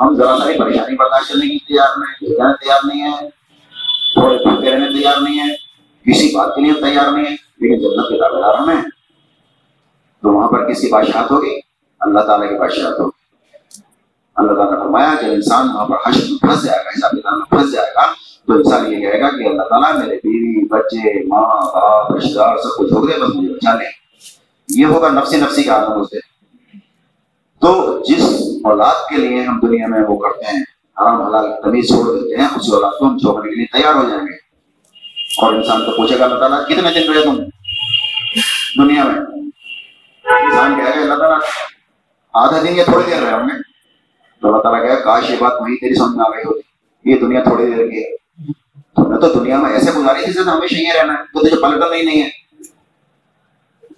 [0.00, 3.28] ہم ذرا ساری پریشانی برداشت کرنے کی تیار نہیں تیار نہیں ہے
[4.14, 5.54] تھوڑے بھوکے رہنے تیار نہیں ہے
[6.10, 8.82] کسی بات کے لیے تیار نہیں ہے لیکن جنت کے دعوے دار ہمیں
[10.22, 11.60] تو وہاں پر کس کی بادشاہت ہوگی؟
[12.00, 13.18] اللہ تعالیٰ کی بادشاہت ہوگی۔
[14.36, 17.32] اللہ تعالیٰ نے فرمایا جب انسان وہاں پر حشر میں پھنس جائے گا، حساب کتاب
[17.32, 18.02] میں پھنس جائے گا،
[18.46, 22.56] تو انسان یہ کہے گا کہ اللہ تعالیٰ میرے بیوی، بچے، ماں، باپ رشتے دار،
[22.56, 23.90] سب کچھ ہو گئے، بس مجھے بچا لیں۔
[24.68, 26.37] یہ ہوگا نفسی نفسی کا عالم اس دن۔
[27.60, 28.24] تو جس
[28.64, 30.62] اولاد کے لیے ہم دنیا میں وہ کرتے ہیں،
[31.00, 34.02] حرام حلال تمیز چھوڑ دیتے ہیں اسی اولاد کو ہم چھوڑنے کے لیے تیار ہو
[34.02, 34.48] جائیں گے۔
[35.42, 37.36] اور انسان کو پوچھے گا، اللہ تعالیٰ، کتنے دن رہے تم؟
[38.82, 39.20] دنیا میں۔
[40.44, 41.38] انسان کہے گا اللہ تعالیٰ،
[42.34, 43.62] آدھا دن یا تھوڑی دیر رہے ہوں گے
[44.40, 46.60] تو اللہ تعالیٰ کہا کاش یہ بات وہی تیری سمجھ میں آ گئی ہوتی۔
[47.10, 48.16] یہ دنیا تھوڑی دیر کی ہے۔
[48.72, 51.56] تو نے تو دنیا میں ایسے گزاری جسے تو ہمیشہ یہ رہنا ہے۔ تو تجھے
[51.62, 52.28] پلٹنا ہی نہیں ہے۔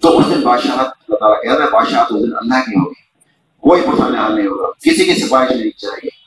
[0.01, 3.00] تو اس دن بادشاہت، اللہ تعالیٰ کہہ رہا ہے، بادشاہت اس دن اللہ کی ہوگی۔
[3.61, 6.21] کوئی پرسان حال نہیں ہوگا۔ کسی کی سفارش نہیں چاہیے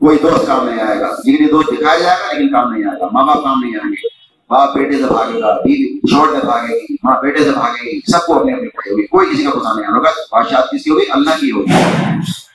[0.00, 3.00] کوئی دوست کام نہیں آئے گا۔ لیکن دوست دکھایا جائے گا، لیکن کام نہیں آئے
[3.00, 4.08] گا۔ ماں باپ کام نہیں آئیں گے۔
[4.48, 8.00] باپ بیٹے سے بھاگے گا بیوی چھوڑ سے بھاگے گی، ماں بیٹے سے بھاگے گی،
[8.12, 10.90] سب کو اپنی اپنی پڑی ہوگی کوئی کسی کا پرسان نہیں ہوگا۔ بادشاہت کس کی
[10.90, 11.72] ہوگی؟ اللہ کی ہوگی۔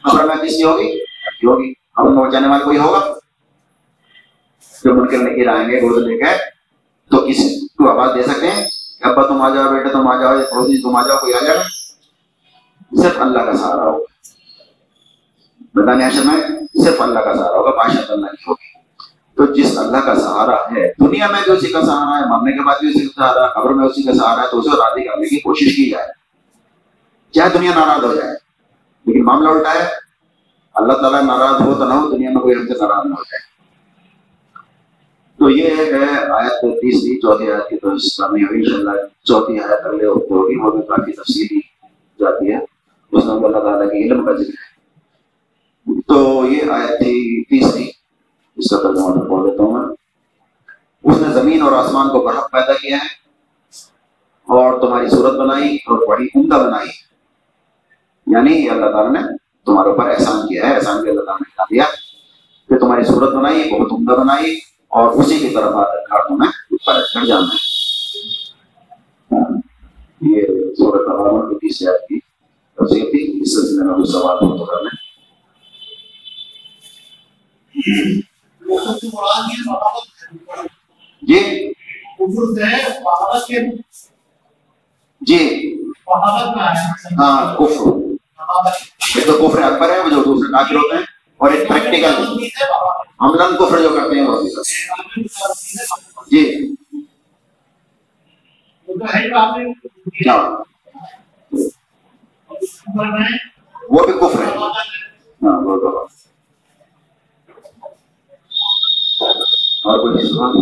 [0.04, 1.00] خبر میں کس کی ہوگی؟
[1.48, 3.00] ہوگی۔ ہم پہنچانے والے کوئی ہوگا؟
[4.84, 6.38] جو منکر نکیر آئیں گے گرد لے کے،
[7.12, 8.68] تو کسی کو آواز دے سکتے ہیں؟
[9.00, 11.40] کہ ابا تم آ جاؤ بیٹا تم آ جاؤ پڑوسی تم آ جاؤ، کوئی آ
[11.46, 11.64] جائے۔ گا
[13.02, 14.04] صرف اللہ کا سہارا ہوگا۔
[15.74, 16.42] میدان حشر میں
[16.84, 18.74] صرف اللہ کا سہارا ہوگا، بادشاہ اللہ کی ہوگی۔
[19.36, 22.64] تو جس اللہ کا سہارا ہے، دنیا میں بھی اسی کا سہارا ہے، مرنے کے
[22.64, 25.04] بعد بھی اسی کا سہارا ہے، قبر میں اسی کا سہارا ہے، تو اسے راضی
[25.04, 26.08] کرنے کی کوشش کی جائے۔
[27.32, 28.34] چاہے دنیا ناراض ہو جائے،
[29.06, 29.88] لیکن معاملہ الٹا ہے۔
[30.76, 33.24] اللہ تعالیٰ ناراض ہو تو نہ ہو، دنیا میں کوئی ہم سے ناراض نہ ہو
[33.24, 33.54] جائے۔
[35.40, 38.92] تو یہ ہے آیت تیسری چوتھی آیت کی تو اسلامی ہوئی ان شاء اللہ
[39.24, 41.60] چوتھی آیت اگلے ہوگی وہ بھی کافی تفصیلی
[42.20, 42.73] جاتی ہے۔
[43.14, 44.74] اس اللہ تعالیٰ کے علم کا ذکر ہے
[46.08, 47.90] تو یہ آیت تھی تیسری
[48.56, 49.96] اس کا ترجمہ میں بول دیتا ہوں میں۔
[51.04, 53.08] اس نے زمین اور آسمان کو برحق پیدا کیا ہے
[54.44, 56.90] اور تمہاری صورت بنائی اور بڑی عمدہ بنائی۔
[58.28, 61.76] یعنی یہ اللہ تعالیٰ نے تمہارے اوپر احسان کیا ہے۔ احسان کے اللہ تعالیٰ نے
[61.76, 61.84] دیا
[62.70, 65.84] کہ تمہاری صورت بنائی، بہت عمدہ بنائی اور اسی کی طرف آ
[66.28, 67.74] تمہیں پلٹ کر جانا ہے
[69.32, 69.58] ہاں۔
[70.22, 70.42] یہ
[70.78, 71.08] صورت
[72.10, 72.20] کی
[72.78, 75.02] سلسلے میں کچھ سوال ہو تو کر لیں
[81.24, 81.40] جی
[85.22, 85.40] جی
[87.20, 87.92] ہاں کفر
[89.16, 91.04] ایک تو کفر اکبر ہے جو دوسرے کافر ہوتے ہیں
[91.40, 92.14] اور ایک پریکٹیکل
[93.22, 94.26] ہم کفر جو کرتے ہیں
[96.32, 96.44] جی
[103.90, 104.44] وبكفر
[105.42, 106.08] نعم وبكفر
[109.86, 110.54] رب الإسلام